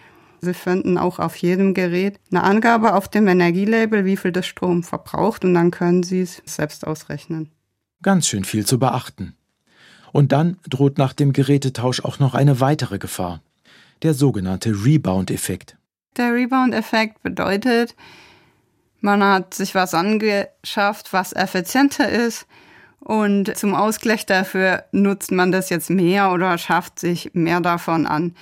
Sie 0.44 0.54
finden 0.54 0.98
auch 0.98 1.18
auf 1.18 1.36
jedem 1.36 1.74
Gerät 1.74 2.20
eine 2.30 2.42
Angabe 2.42 2.94
auf 2.94 3.08
dem 3.08 3.26
Energielabel, 3.26 4.04
wie 4.04 4.16
viel 4.16 4.32
das 4.32 4.46
Strom 4.46 4.82
verbraucht 4.82 5.44
und 5.44 5.54
dann 5.54 5.70
können 5.70 6.02
Sie 6.02 6.20
es 6.20 6.42
selbst 6.44 6.86
ausrechnen. 6.86 7.50
Ganz 8.02 8.28
schön 8.28 8.44
viel 8.44 8.66
zu 8.66 8.78
beachten. 8.78 9.34
Und 10.12 10.30
dann 10.30 10.58
droht 10.68 10.98
nach 10.98 11.12
dem 11.12 11.32
Gerätetausch 11.32 12.04
auch 12.04 12.18
noch 12.18 12.34
eine 12.34 12.60
weitere 12.60 12.98
Gefahr. 12.98 13.40
Der 14.02 14.14
sogenannte 14.14 14.70
Rebound-Effekt. 14.84 15.76
Der 16.16 16.32
Rebound-Effekt 16.32 17.22
bedeutet, 17.22 17.96
man 19.00 19.24
hat 19.24 19.54
sich 19.54 19.74
was 19.74 19.94
angeschafft, 19.94 21.12
was 21.12 21.32
effizienter 21.32 22.08
ist 22.08 22.46
und 23.00 23.54
zum 23.56 23.74
Ausgleich 23.74 24.24
dafür 24.24 24.84
nutzt 24.92 25.30
man 25.30 25.52
das 25.52 25.68
jetzt 25.68 25.90
mehr 25.90 26.32
oder 26.32 26.56
schafft 26.56 26.98
sich 26.98 27.30
mehr 27.34 27.60
davon 27.60 28.06
an 28.06 28.34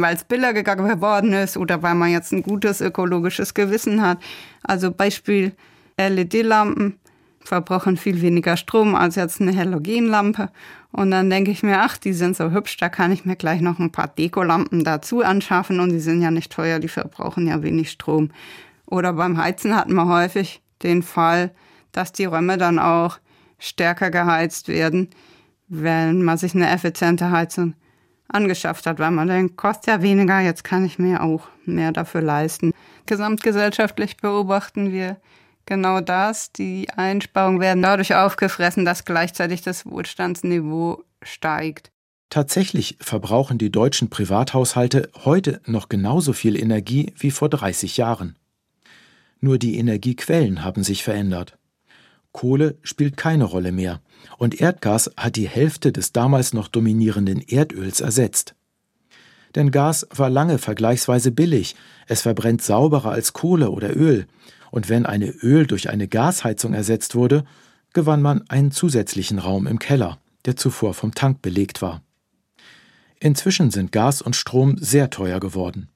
weil 0.00 0.14
es 0.16 0.24
billiger 0.24 0.76
geworden 0.76 1.32
ist 1.32 1.56
oder 1.56 1.82
weil 1.82 1.94
man 1.94 2.10
jetzt 2.10 2.32
ein 2.32 2.42
gutes 2.42 2.80
ökologisches 2.80 3.54
Gewissen 3.54 4.00
hat. 4.00 4.18
Also 4.62 4.90
Beispiel 4.90 5.52
LED-Lampen 5.98 6.98
verbrauchen 7.44 7.96
viel 7.96 8.22
weniger 8.22 8.56
Strom 8.56 8.94
als 8.94 9.16
jetzt 9.16 9.40
eine 9.40 9.56
Halogenlampe. 9.56 10.50
Und 10.92 11.10
dann 11.10 11.30
denke 11.30 11.50
ich 11.50 11.62
mir, 11.62 11.80
ach, 11.80 11.96
die 11.96 12.12
sind 12.12 12.36
so 12.36 12.50
hübsch, 12.50 12.76
da 12.76 12.88
kann 12.88 13.12
ich 13.12 13.24
mir 13.24 13.36
gleich 13.36 13.60
noch 13.60 13.78
ein 13.78 13.92
paar 13.92 14.08
Dekolampen 14.08 14.84
dazu 14.84 15.22
anschaffen 15.22 15.80
und 15.80 15.90
die 15.90 16.00
sind 16.00 16.22
ja 16.22 16.30
nicht 16.30 16.52
teuer, 16.52 16.78
die 16.78 16.88
verbrauchen 16.88 17.46
ja 17.46 17.62
wenig 17.62 17.90
Strom. 17.90 18.30
Oder 18.86 19.14
beim 19.14 19.38
Heizen 19.38 19.74
hatten 19.74 19.94
wir 19.94 20.06
häufig 20.06 20.62
den 20.82 21.02
Fall, 21.02 21.50
dass 21.92 22.12
die 22.12 22.26
Räume 22.26 22.58
dann 22.58 22.78
auch 22.78 23.18
stärker 23.58 24.10
geheizt 24.10 24.68
werden, 24.68 25.08
wenn 25.68 26.22
man 26.22 26.36
sich 26.36 26.54
eine 26.54 26.70
effiziente 26.70 27.30
Heizung 27.30 27.74
angeschafft 28.32 28.86
hat, 28.86 28.98
weil 28.98 29.10
man 29.10 29.28
denkt, 29.28 29.56
kostet 29.56 29.86
ja 29.86 30.02
weniger, 30.02 30.40
jetzt 30.40 30.64
kann 30.64 30.84
ich 30.84 30.98
mir 30.98 31.22
auch 31.22 31.48
mehr 31.64 31.92
dafür 31.92 32.22
leisten. 32.22 32.72
Gesamtgesellschaftlich 33.06 34.16
beobachten 34.16 34.92
wir 34.92 35.16
genau 35.66 36.00
das. 36.00 36.52
Die 36.52 36.88
Einsparungen 36.90 37.60
werden 37.60 37.82
dadurch 37.82 38.14
aufgefressen, 38.14 38.84
dass 38.84 39.04
gleichzeitig 39.04 39.62
das 39.62 39.86
Wohlstandsniveau 39.86 41.04
steigt. 41.22 41.90
Tatsächlich 42.30 42.96
verbrauchen 43.00 43.58
die 43.58 43.70
deutschen 43.70 44.08
Privathaushalte 44.08 45.10
heute 45.24 45.60
noch 45.66 45.88
genauso 45.90 46.32
viel 46.32 46.58
Energie 46.58 47.12
wie 47.18 47.30
vor 47.30 47.50
30 47.50 47.98
Jahren. 47.98 48.36
Nur 49.40 49.58
die 49.58 49.76
Energiequellen 49.76 50.64
haben 50.64 50.82
sich 50.82 51.02
verändert. 51.04 51.58
Kohle 52.32 52.76
spielt 52.82 53.16
keine 53.16 53.44
Rolle 53.44 53.72
mehr 53.72 54.00
und 54.38 54.60
Erdgas 54.60 55.10
hat 55.16 55.36
die 55.36 55.48
Hälfte 55.48 55.92
des 55.92 56.12
damals 56.12 56.52
noch 56.52 56.68
dominierenden 56.68 57.40
Erdöls 57.40 58.00
ersetzt. 58.00 58.54
Denn 59.54 59.70
Gas 59.70 60.06
war 60.10 60.30
lange 60.30 60.58
vergleichsweise 60.58 61.30
billig, 61.30 61.76
es 62.06 62.22
verbrennt 62.22 62.62
sauberer 62.62 63.12
als 63.12 63.32
Kohle 63.32 63.70
oder 63.70 63.94
Öl, 63.96 64.26
und 64.70 64.88
wenn 64.88 65.04
eine 65.04 65.28
Öl 65.28 65.66
durch 65.66 65.90
eine 65.90 66.08
Gasheizung 66.08 66.72
ersetzt 66.72 67.14
wurde, 67.14 67.44
gewann 67.92 68.22
man 68.22 68.48
einen 68.48 68.70
zusätzlichen 68.70 69.38
Raum 69.38 69.66
im 69.66 69.78
Keller, 69.78 70.18
der 70.46 70.56
zuvor 70.56 70.94
vom 70.94 71.14
Tank 71.14 71.42
belegt 71.42 71.82
war. 71.82 72.02
Inzwischen 73.20 73.70
sind 73.70 73.92
Gas 73.92 74.22
und 74.22 74.34
Strom 74.34 74.78
sehr 74.78 75.10
teuer 75.10 75.40
geworden. 75.40 75.88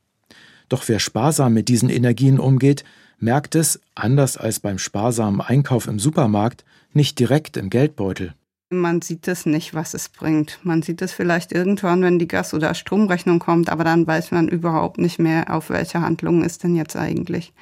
Doch 0.68 0.86
wer 0.88 0.98
sparsam 0.98 1.54
mit 1.54 1.68
diesen 1.68 1.88
Energien 1.88 2.38
umgeht, 2.38 2.84
merkt 3.18 3.54
es, 3.54 3.80
anders 3.94 4.36
als 4.36 4.60
beim 4.60 4.78
sparsamen 4.78 5.40
Einkauf 5.40 5.86
im 5.86 5.98
Supermarkt, 5.98 6.64
nicht 6.92 7.18
direkt 7.18 7.56
im 7.56 7.70
Geldbeutel. 7.70 8.34
Man 8.68 9.00
sieht 9.00 9.28
es 9.28 9.46
nicht, 9.46 9.74
was 9.74 9.94
es 9.94 10.08
bringt. 10.08 10.58
Man 10.64 10.82
sieht 10.82 11.00
es 11.00 11.12
vielleicht 11.12 11.52
irgendwann, 11.52 12.02
wenn 12.02 12.18
die 12.18 12.26
Gas- 12.26 12.52
oder 12.52 12.74
Stromrechnung 12.74 13.38
kommt, 13.38 13.70
aber 13.70 13.84
dann 13.84 14.06
weiß 14.06 14.32
man 14.32 14.48
überhaupt 14.48 14.98
nicht 14.98 15.20
mehr, 15.20 15.54
auf 15.54 15.70
welche 15.70 16.00
Handlung 16.00 16.42
ist 16.42 16.64
denn 16.64 16.74
jetzt 16.74 16.96
eigentlich 16.96 17.52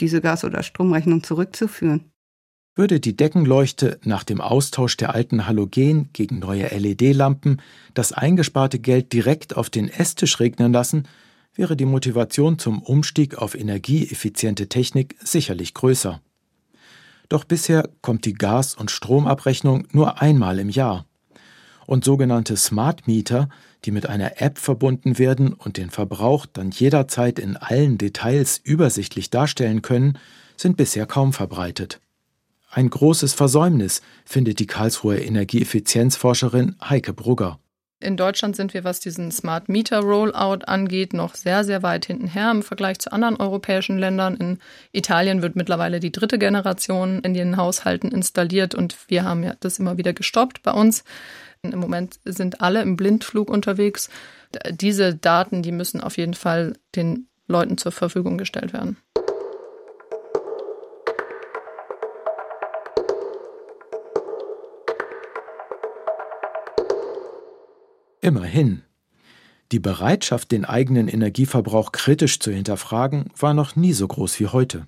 diese 0.00 0.20
Gas- 0.20 0.44
oder 0.44 0.62
Stromrechnung 0.62 1.22
zurückzuführen. 1.22 2.10
Würde 2.74 3.00
die 3.00 3.16
Deckenleuchte 3.16 3.98
nach 4.04 4.22
dem 4.22 4.40
Austausch 4.40 4.96
der 4.96 5.14
alten 5.14 5.46
Halogen 5.46 6.10
gegen 6.12 6.38
neue 6.38 6.68
LED-Lampen 6.68 7.60
das 7.92 8.12
eingesparte 8.12 8.78
Geld 8.78 9.12
direkt 9.12 9.56
auf 9.56 9.68
den 9.68 9.88
Esstisch 9.88 10.38
regnen 10.38 10.72
lassen, 10.72 11.08
wäre 11.58 11.76
die 11.76 11.84
Motivation 11.84 12.58
zum 12.58 12.80
Umstieg 12.80 13.36
auf 13.36 13.54
energieeffiziente 13.54 14.68
Technik 14.68 15.16
sicherlich 15.20 15.74
größer. 15.74 16.22
Doch 17.28 17.44
bisher 17.44 17.90
kommt 18.00 18.24
die 18.24 18.32
Gas- 18.32 18.74
und 18.74 18.90
Stromabrechnung 18.90 19.86
nur 19.90 20.22
einmal 20.22 20.60
im 20.60 20.70
Jahr. 20.70 21.04
Und 21.84 22.04
sogenannte 22.04 22.56
Smart 22.56 23.06
Meter, 23.08 23.48
die 23.84 23.90
mit 23.90 24.06
einer 24.08 24.40
App 24.40 24.58
verbunden 24.58 25.18
werden 25.18 25.52
und 25.52 25.76
den 25.76 25.90
Verbrauch 25.90 26.46
dann 26.46 26.70
jederzeit 26.70 27.38
in 27.38 27.56
allen 27.56 27.98
Details 27.98 28.60
übersichtlich 28.62 29.28
darstellen 29.28 29.82
können, 29.82 30.16
sind 30.56 30.76
bisher 30.76 31.06
kaum 31.06 31.32
verbreitet. 31.32 32.00
Ein 32.70 32.88
großes 32.88 33.34
Versäumnis 33.34 34.00
findet 34.24 34.60
die 34.60 34.66
Karlsruher 34.66 35.20
Energieeffizienzforscherin 35.22 36.76
Heike 36.80 37.14
Brugger. 37.14 37.58
In 38.00 38.16
Deutschland 38.16 38.54
sind 38.54 38.74
wir, 38.74 38.84
was 38.84 39.00
diesen 39.00 39.32
Smart 39.32 39.68
Meter 39.68 39.98
Rollout 39.98 40.64
angeht, 40.66 41.12
noch 41.12 41.34
sehr, 41.34 41.64
sehr 41.64 41.82
weit 41.82 42.06
hintenher 42.06 42.52
im 42.52 42.62
Vergleich 42.62 43.00
zu 43.00 43.10
anderen 43.12 43.36
europäischen 43.36 43.98
Ländern. 43.98 44.36
In 44.36 44.58
Italien 44.92 45.42
wird 45.42 45.56
mittlerweile 45.56 45.98
die 45.98 46.12
dritte 46.12 46.38
Generation 46.38 47.18
in 47.20 47.34
den 47.34 47.56
Haushalten 47.56 48.12
installiert 48.12 48.76
und 48.76 48.96
wir 49.08 49.24
haben 49.24 49.42
ja 49.42 49.54
das 49.58 49.80
immer 49.80 49.98
wieder 49.98 50.12
gestoppt 50.12 50.62
bei 50.62 50.70
uns. 50.70 51.02
Im 51.62 51.80
Moment 51.80 52.20
sind 52.24 52.60
alle 52.60 52.82
im 52.82 52.94
Blindflug 52.96 53.50
unterwegs. 53.50 54.10
Diese 54.70 55.16
Daten, 55.16 55.62
die 55.62 55.72
müssen 55.72 56.00
auf 56.00 56.16
jeden 56.18 56.34
Fall 56.34 56.74
den 56.94 57.26
Leuten 57.48 57.78
zur 57.78 57.90
Verfügung 57.90 58.38
gestellt 58.38 58.72
werden. 58.72 58.96
Immerhin. 68.28 68.82
Die 69.72 69.78
Bereitschaft, 69.78 70.52
den 70.52 70.66
eigenen 70.66 71.08
Energieverbrauch 71.08 71.92
kritisch 71.92 72.38
zu 72.38 72.50
hinterfragen, 72.50 73.30
war 73.38 73.54
noch 73.54 73.74
nie 73.74 73.94
so 73.94 74.06
groß 74.06 74.38
wie 74.38 74.48
heute. 74.48 74.86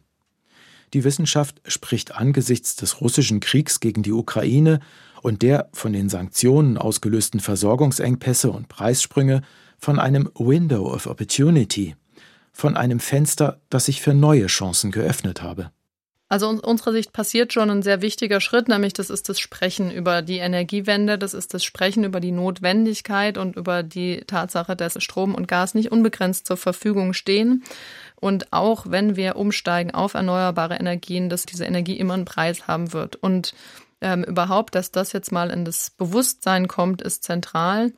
Die 0.93 1.05
Wissenschaft 1.05 1.63
spricht 1.67 2.15
angesichts 2.15 2.77
des 2.77 3.01
russischen 3.01 3.41
Kriegs 3.41 3.81
gegen 3.81 4.03
die 4.03 4.13
Ukraine 4.13 4.81
und 5.23 5.41
der 5.41 5.71
von 5.73 5.95
den 5.95 6.11
Sanktionen 6.11 6.77
ausgelösten 6.77 7.41
Versorgungsengpässe 7.41 8.51
und 8.51 8.69
Preissprünge 8.69 9.41
von 9.79 9.99
einem 9.99 10.29
Window 10.35 10.93
of 10.93 11.07
Opportunity, 11.07 11.97
von 12.53 12.77
einem 12.77 13.01
Fenster, 13.01 13.63
das 13.71 13.87
sich 13.87 14.03
für 14.03 14.13
neue 14.13 14.49
Chancen 14.49 14.91
geöffnet 14.91 15.41
habe. 15.41 15.71
Also 16.31 16.47
aus 16.47 16.61
unserer 16.61 16.93
Sicht 16.93 17.13
passiert 17.13 17.53
schon 17.53 17.71
ein 17.71 17.83
sehr 17.83 18.03
wichtiger 18.03 18.41
Schritt, 18.41 18.69
nämlich 18.69 18.93
das 18.93 19.11
ist 19.11 19.29
das 19.29 19.41
Sprechen 19.41 19.91
über 19.91 20.23
die 20.23 20.39
Energiewende, 20.39 21.19
das 21.19 21.35
ist 21.35 21.55
das 21.55 21.65
Sprechen 21.65 22.05
über 22.05 22.21
die 22.21 22.31
Notwendigkeit 22.31 23.37
und 23.37 23.57
über 23.57 23.83
die 23.83 24.23
Tatsache, 24.29 24.77
dass 24.77 25.03
Strom 25.03 25.35
und 25.35 25.49
Gas 25.49 25.75
nicht 25.75 25.91
unbegrenzt 25.91 26.47
zur 26.47 26.57
Verfügung 26.57 27.15
stehen. 27.15 27.65
Und 28.15 28.53
auch 28.53 28.87
wenn 28.89 29.17
wir 29.17 29.35
umsteigen 29.35 29.91
auf 29.91 30.15
erneuerbare 30.15 30.77
Energien, 30.77 31.31
dass 31.31 31.47
diese 31.47 31.65
Energie 31.65 31.99
immer 31.99 32.15
einen 32.15 32.27
Preis 32.27 32.69
haben 32.69 32.93
wird. 32.93 33.17
Und 33.17 33.53
ähm, 34.01 34.23
überhaupt, 34.23 34.77
dass 34.77 34.93
das 34.93 35.13
jetzt 35.13 35.33
mal 35.33 35.51
in 35.51 35.65
das 35.65 35.91
Bewusstsein 35.91 36.69
kommt, 36.69 37.03
ist 37.03 37.25
zentral. 37.25 37.93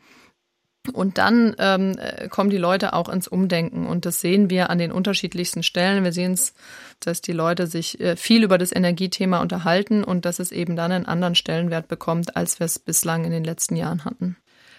Und 0.93 1.19
dann 1.19 1.55
ähm, 1.59 1.97
äh, 1.97 2.29
kommen 2.29 2.51
die 2.51 2.59
Leute 2.59 2.93
auch 2.93 3.09
ins 3.09 3.29
Umdenken. 3.29 3.87
Und 3.87 4.05
das 4.05 4.21
sehen 4.21 4.51
wir 4.51 4.69
an 4.69 4.79
den 4.79 4.91
unterschiedlichsten 4.91 5.63
Stellen. 5.63 6.03
Wir 6.03 6.13
sehen 6.13 6.33
es, 6.33 6.55
dass 6.99 7.21
die 7.21 7.33
Leute 7.33 7.69
sich 7.69 8.01
äh, 8.01 8.17
viel 8.17 8.43
über 8.43 8.59
das 8.59 8.75
Energiethema 8.75 9.41
unterhalten 9.41 10.03
und 10.03 10.25
dass 10.25 10.41
es 10.41 10.51
eben 10.51 10.75
dann 10.75 10.91
einen 10.91 11.07
anderen 11.07 11.37
Stellenwert 11.37 11.87
bekommt, 11.87 12.37
als 12.37 12.59
wir 12.59 12.65
es 12.65 12.81
bislang 12.81 13.25
in 13.25 13.31
den 13.31 13.45
letzten 13.45 13.77
Jahren 13.77 14.05
hatten. 14.05 14.37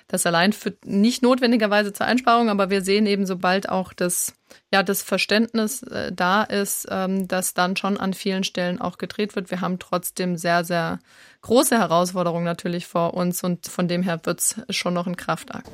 Das 0.07 0.25
allein 0.25 0.53
führt 0.53 0.85
nicht 0.85 1.23
notwendigerweise 1.23 1.93
zur 1.93 2.05
Einsparung, 2.05 2.49
aber 2.49 2.69
wir 2.69 2.81
sehen 2.81 3.05
eben, 3.05 3.25
sobald 3.25 3.69
auch 3.69 3.93
das, 3.93 4.33
ja, 4.71 4.83
das 4.83 5.01
Verständnis 5.01 5.83
äh, 5.83 6.11
da 6.11 6.43
ist, 6.43 6.87
ähm, 6.89 7.27
dass 7.27 7.53
dann 7.53 7.75
schon 7.75 7.97
an 7.97 8.13
vielen 8.13 8.43
Stellen 8.43 8.79
auch 8.79 8.97
gedreht 8.97 9.35
wird. 9.35 9.51
Wir 9.51 9.61
haben 9.61 9.79
trotzdem 9.79 10.37
sehr, 10.37 10.63
sehr 10.63 10.99
große 11.41 11.77
Herausforderungen 11.77 12.45
natürlich 12.45 12.85
vor 12.87 13.13
uns 13.13 13.43
und 13.43 13.67
von 13.67 13.87
dem 13.87 14.03
her 14.03 14.19
wird 14.23 14.39
es 14.39 14.55
schon 14.69 14.93
noch 14.93 15.07
ein 15.07 15.17
Kraftakt. 15.17 15.69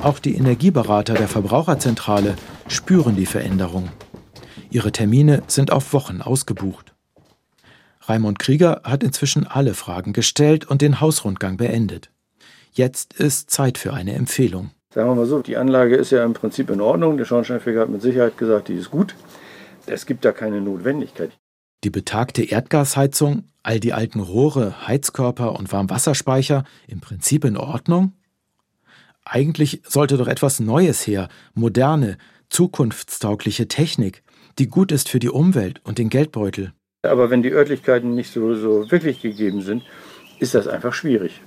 Auch 0.00 0.18
die 0.18 0.36
Energieberater 0.36 1.14
der 1.14 1.28
Verbraucherzentrale 1.28 2.36
spüren 2.68 3.16
die 3.16 3.26
Veränderung. 3.26 3.88
Ihre 4.70 4.92
Termine 4.92 5.42
sind 5.46 5.72
auf 5.72 5.92
Wochen 5.92 6.22
ausgebucht. 6.22 6.95
Raimund 8.08 8.38
Krieger 8.38 8.82
hat 8.84 9.02
inzwischen 9.02 9.46
alle 9.46 9.74
Fragen 9.74 10.12
gestellt 10.12 10.64
und 10.64 10.82
den 10.82 11.00
Hausrundgang 11.00 11.56
beendet. 11.56 12.10
Jetzt 12.72 13.14
ist 13.14 13.50
Zeit 13.50 13.78
für 13.78 13.92
eine 13.92 14.14
Empfehlung. 14.14 14.70
Sagen 14.94 15.10
wir 15.10 15.14
mal 15.14 15.26
so, 15.26 15.42
die 15.42 15.56
Anlage 15.56 15.96
ist 15.96 16.10
ja 16.10 16.24
im 16.24 16.34
Prinzip 16.34 16.70
in 16.70 16.80
Ordnung. 16.80 17.16
Der 17.16 17.24
Schornsteinfeger 17.24 17.80
hat 17.80 17.88
mit 17.88 18.02
Sicherheit 18.02 18.38
gesagt, 18.38 18.68
die 18.68 18.74
ist 18.74 18.90
gut. 18.90 19.14
Es 19.86 20.06
gibt 20.06 20.24
da 20.24 20.32
keine 20.32 20.60
Notwendigkeit. 20.60 21.32
Die 21.84 21.90
betagte 21.90 22.42
Erdgasheizung, 22.42 23.44
all 23.62 23.80
die 23.80 23.92
alten 23.92 24.20
Rohre, 24.20 24.86
Heizkörper 24.86 25.58
und 25.58 25.72
Warmwasserspeicher 25.72 26.64
im 26.86 27.00
Prinzip 27.00 27.44
in 27.44 27.56
Ordnung? 27.56 28.12
Eigentlich 29.24 29.82
sollte 29.86 30.16
doch 30.16 30.28
etwas 30.28 30.60
Neues 30.60 31.06
her, 31.06 31.28
moderne, 31.54 32.16
zukunftstaugliche 32.48 33.68
Technik, 33.68 34.22
die 34.58 34.68
gut 34.68 34.92
ist 34.92 35.08
für 35.08 35.18
die 35.18 35.30
Umwelt 35.30 35.80
und 35.84 35.98
den 35.98 36.08
Geldbeutel. 36.08 36.72
Aber 37.06 37.30
wenn 37.30 37.42
die 37.42 37.52
Örtlichkeiten 37.52 38.14
nicht 38.14 38.32
so, 38.32 38.54
so 38.54 38.90
wirklich 38.90 39.22
gegeben 39.22 39.62
sind, 39.62 39.82
ist 40.38 40.54
das 40.54 40.68
einfach 40.68 40.92
schwierig. 40.92 41.40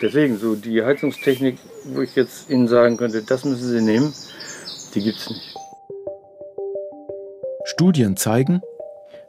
Deswegen, 0.00 0.38
so 0.38 0.54
die 0.54 0.82
Heizungstechnik, 0.82 1.58
wo 1.84 2.02
ich 2.02 2.14
jetzt 2.14 2.50
Ihnen 2.50 2.68
sagen 2.68 2.96
könnte, 2.96 3.22
das 3.22 3.44
müssen 3.44 3.68
Sie 3.68 3.80
nehmen, 3.80 4.12
die 4.94 5.02
gibt 5.02 5.18
es 5.18 5.30
nicht. 5.30 5.54
Studien 7.64 8.16
zeigen, 8.16 8.62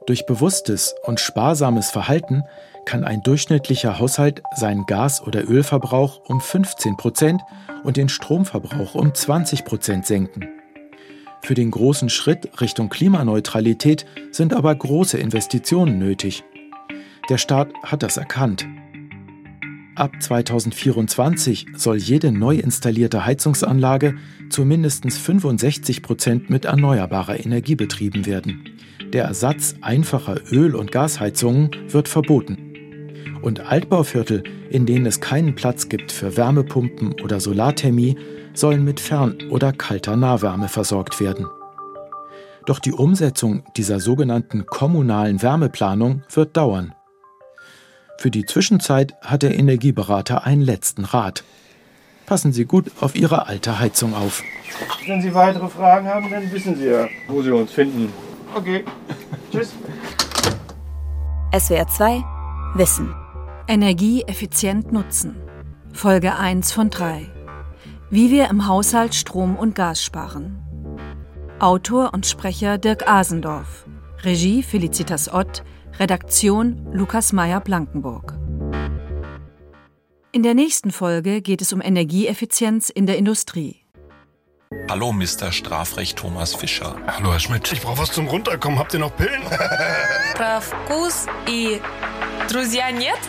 durch 0.05 0.25
bewusstes 0.25 0.95
und 1.03 1.19
sparsames 1.19 1.91
Verhalten 1.91 2.43
kann 2.85 3.03
ein 3.03 3.21
durchschnittlicher 3.21 3.99
Haushalt 3.99 4.41
seinen 4.55 4.85
Gas- 4.85 5.21
oder 5.21 5.47
Ölverbrauch 5.47 6.21
um 6.27 6.41
15 6.41 6.97
Prozent 6.97 7.41
und 7.83 7.97
den 7.97 8.09
Stromverbrauch 8.09 8.95
um 8.95 9.13
20 9.13 9.65
Prozent 9.65 10.05
senken. 10.05 10.58
Für 11.41 11.53
den 11.53 11.71
großen 11.71 12.09
Schritt 12.09 12.61
Richtung 12.61 12.89
Klimaneutralität 12.89 14.05
sind 14.31 14.53
aber 14.53 14.75
große 14.75 15.17
Investitionen 15.17 15.97
nötig. 15.97 16.43
Der 17.29 17.37
Staat 17.37 17.73
hat 17.83 18.03
das 18.03 18.17
erkannt. 18.17 18.67
Ab 19.95 20.13
2024 20.21 21.67
soll 21.75 21.97
jede 21.97 22.31
neu 22.31 22.55
installierte 22.55 23.25
Heizungsanlage 23.25 24.15
zu 24.49 24.63
mindestens 24.63 25.17
65 25.17 26.01
Prozent 26.01 26.49
mit 26.49 26.65
erneuerbarer 26.65 27.39
Energie 27.43 27.75
betrieben 27.75 28.25
werden. 28.25 28.63
Der 29.11 29.25
Ersatz 29.25 29.75
einfacher 29.81 30.39
Öl- 30.51 30.75
und 30.75 30.91
Gasheizungen 30.91 31.71
wird 31.89 32.07
verboten. 32.07 32.68
Und 33.41 33.61
Altbauviertel, 33.61 34.43
in 34.69 34.85
denen 34.85 35.05
es 35.05 35.21
keinen 35.21 35.55
Platz 35.55 35.89
gibt 35.89 36.11
für 36.11 36.35
Wärmepumpen 36.35 37.21
oder 37.21 37.39
Solarthermie, 37.39 38.17
sollen 38.53 38.83
mit 38.83 38.99
Fern- 38.99 39.37
oder 39.49 39.71
kalter 39.71 40.15
Nahwärme 40.15 40.67
versorgt 40.67 41.19
werden. 41.19 41.47
Doch 42.65 42.79
die 42.79 42.91
Umsetzung 42.91 43.63
dieser 43.77 43.99
sogenannten 43.99 44.65
kommunalen 44.65 45.41
Wärmeplanung 45.41 46.23
wird 46.31 46.55
dauern. 46.57 46.93
Für 48.17 48.29
die 48.29 48.45
Zwischenzeit 48.45 49.15
hat 49.21 49.43
der 49.43 49.57
Energieberater 49.57 50.45
einen 50.45 50.61
letzten 50.61 51.05
Rat. 51.05 51.43
Passen 52.25 52.51
Sie 52.51 52.65
gut 52.65 52.91
auf 52.99 53.15
Ihre 53.15 53.47
alte 53.47 53.79
Heizung 53.79 54.13
auf. 54.13 54.43
Wenn 55.07 55.21
Sie 55.21 55.33
weitere 55.33 55.67
Fragen 55.67 56.07
haben, 56.07 56.29
dann 56.29 56.51
wissen 56.51 56.75
Sie 56.75 56.87
ja, 56.87 57.07
wo 57.27 57.41
Sie 57.41 57.49
uns 57.49 57.71
finden. 57.71 58.11
Okay, 58.53 58.83
tschüss. 59.51 59.73
SWR 61.57 61.87
2 61.87 62.38
Wissen. 62.74 63.14
Energie 63.68 64.22
effizient 64.22 64.92
nutzen. 64.92 65.36
Folge 65.92 66.36
1 66.36 66.72
von 66.72 66.90
3. 66.90 67.30
Wie 68.10 68.30
wir 68.30 68.50
im 68.50 68.66
Haushalt 68.66 69.14
Strom 69.14 69.56
und 69.56 69.74
Gas 69.74 70.02
sparen. 70.02 70.60
Autor 71.60 72.12
und 72.12 72.26
Sprecher 72.26 72.78
Dirk 72.78 73.08
Asendorf. 73.08 73.86
Regie 74.22 74.62
Felicitas 74.62 75.32
Ott. 75.32 75.62
Redaktion 75.98 76.88
Lukas 76.92 77.32
Meyer-Blankenburg. 77.32 78.34
In 80.32 80.42
der 80.42 80.54
nächsten 80.54 80.90
Folge 80.90 81.40
geht 81.40 81.62
es 81.62 81.72
um 81.72 81.80
Energieeffizienz 81.80 82.90
in 82.90 83.06
der 83.06 83.16
Industrie. 83.16 83.84
Hallo, 84.90 85.12
Mr. 85.12 85.52
Strafrecht 85.52 86.18
Thomas 86.18 86.54
Fischer. 86.54 86.96
Hallo, 87.06 87.30
Herr 87.30 87.38
Schmidt. 87.38 87.72
Ich 87.72 87.80
brauche 87.80 87.98
was 87.98 88.10
zum 88.10 88.26
Runterkommen. 88.26 88.78
Habt 88.78 88.92
ihr 88.94 89.00
noch 89.00 89.16
Pillen? 89.16 89.42
Про 90.34 90.60
вкус 90.60 91.26
и 91.46 91.80
друзья 92.49 92.89
нет? 92.91 93.19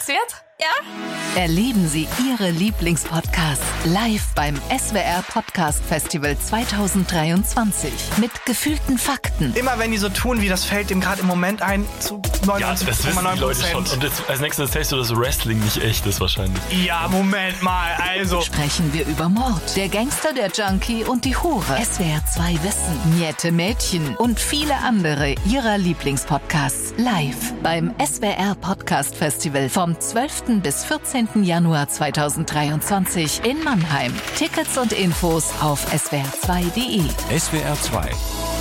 Свет? 0.00 0.44
Ja? 0.60 1.40
Erleben 1.40 1.88
Sie 1.88 2.06
Ihre 2.24 2.50
Lieblingspodcasts 2.50 3.64
live 3.86 4.24
beim 4.36 4.54
SWR 4.70 5.24
Podcast 5.26 5.82
Festival 5.84 6.38
2023 6.38 7.92
mit 8.18 8.30
gefühlten 8.46 8.96
Fakten. 8.96 9.52
Immer 9.54 9.80
wenn 9.80 9.90
die 9.90 9.98
so 9.98 10.08
tun, 10.08 10.40
wie 10.42 10.48
das 10.48 10.64
fällt 10.64 10.90
dem 10.90 11.00
gerade 11.00 11.22
im 11.22 11.26
Moment 11.26 11.60
ein, 11.60 11.84
zu 11.98 12.22
99,9 12.46 12.60
Ja, 12.60 12.70
das 12.70 12.86
wissen 12.86 13.28
die 13.34 13.40
Leute 13.40 13.60
schon. 13.66 13.84
Und 13.84 14.02
jetzt, 14.04 14.22
als 14.30 14.38
nächstes 14.38 14.66
erzählst 14.68 14.92
du, 14.92 14.96
dass 14.96 15.16
Wrestling 15.16 15.58
nicht 15.58 15.82
echt 15.82 16.06
ist 16.06 16.20
wahrscheinlich. 16.20 16.62
Ja, 16.84 17.08
Moment 17.08 17.60
mal, 17.60 17.90
also. 17.98 18.40
Sprechen 18.40 18.92
wir 18.92 19.04
über 19.08 19.28
Mord, 19.28 19.76
der 19.76 19.88
Gangster, 19.88 20.32
der 20.34 20.50
Junkie 20.50 21.02
und 21.02 21.24
die 21.24 21.36
Hure. 21.36 21.64
SWR 21.84 22.24
2 22.32 22.58
Wissen, 22.62 23.18
Niette 23.18 23.50
Mädchen 23.50 24.14
und 24.18 24.38
viele 24.38 24.76
andere 24.76 25.34
Ihrer 25.46 25.78
Lieblingspodcasts 25.78 26.94
live 26.96 27.54
beim 27.60 27.92
SWR 27.98 28.54
Podcast 28.60 29.16
Festival 29.16 29.68
vom 29.68 29.98
12. 29.98 30.43
bis 30.46 30.84
14. 30.84 31.42
Januar 31.42 31.88
2023 31.88 33.44
in 33.44 33.62
Mannheim. 33.64 34.12
Tickets 34.36 34.76
und 34.76 34.92
Infos 34.92 35.52
auf 35.62 35.86
swr2.de. 35.92 37.00
SWR 37.38 37.74
2 37.74 38.10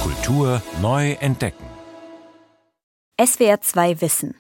Kultur 0.03 0.61
neu 0.81 1.11
entdecken. 1.19 1.65
SWR 3.23 3.61
2 3.61 4.01
Wissen. 4.01 4.35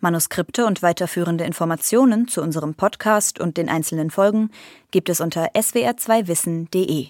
Manuskripte 0.00 0.66
und 0.66 0.82
weiterführende 0.82 1.44
Informationen 1.44 2.28
zu 2.28 2.42
unserem 2.42 2.74
Podcast 2.74 3.40
und 3.40 3.56
den 3.56 3.68
einzelnen 3.68 4.10
Folgen 4.10 4.50
gibt 4.90 5.08
es 5.08 5.20
unter 5.20 5.52
swr2wissen.de. 5.54 7.08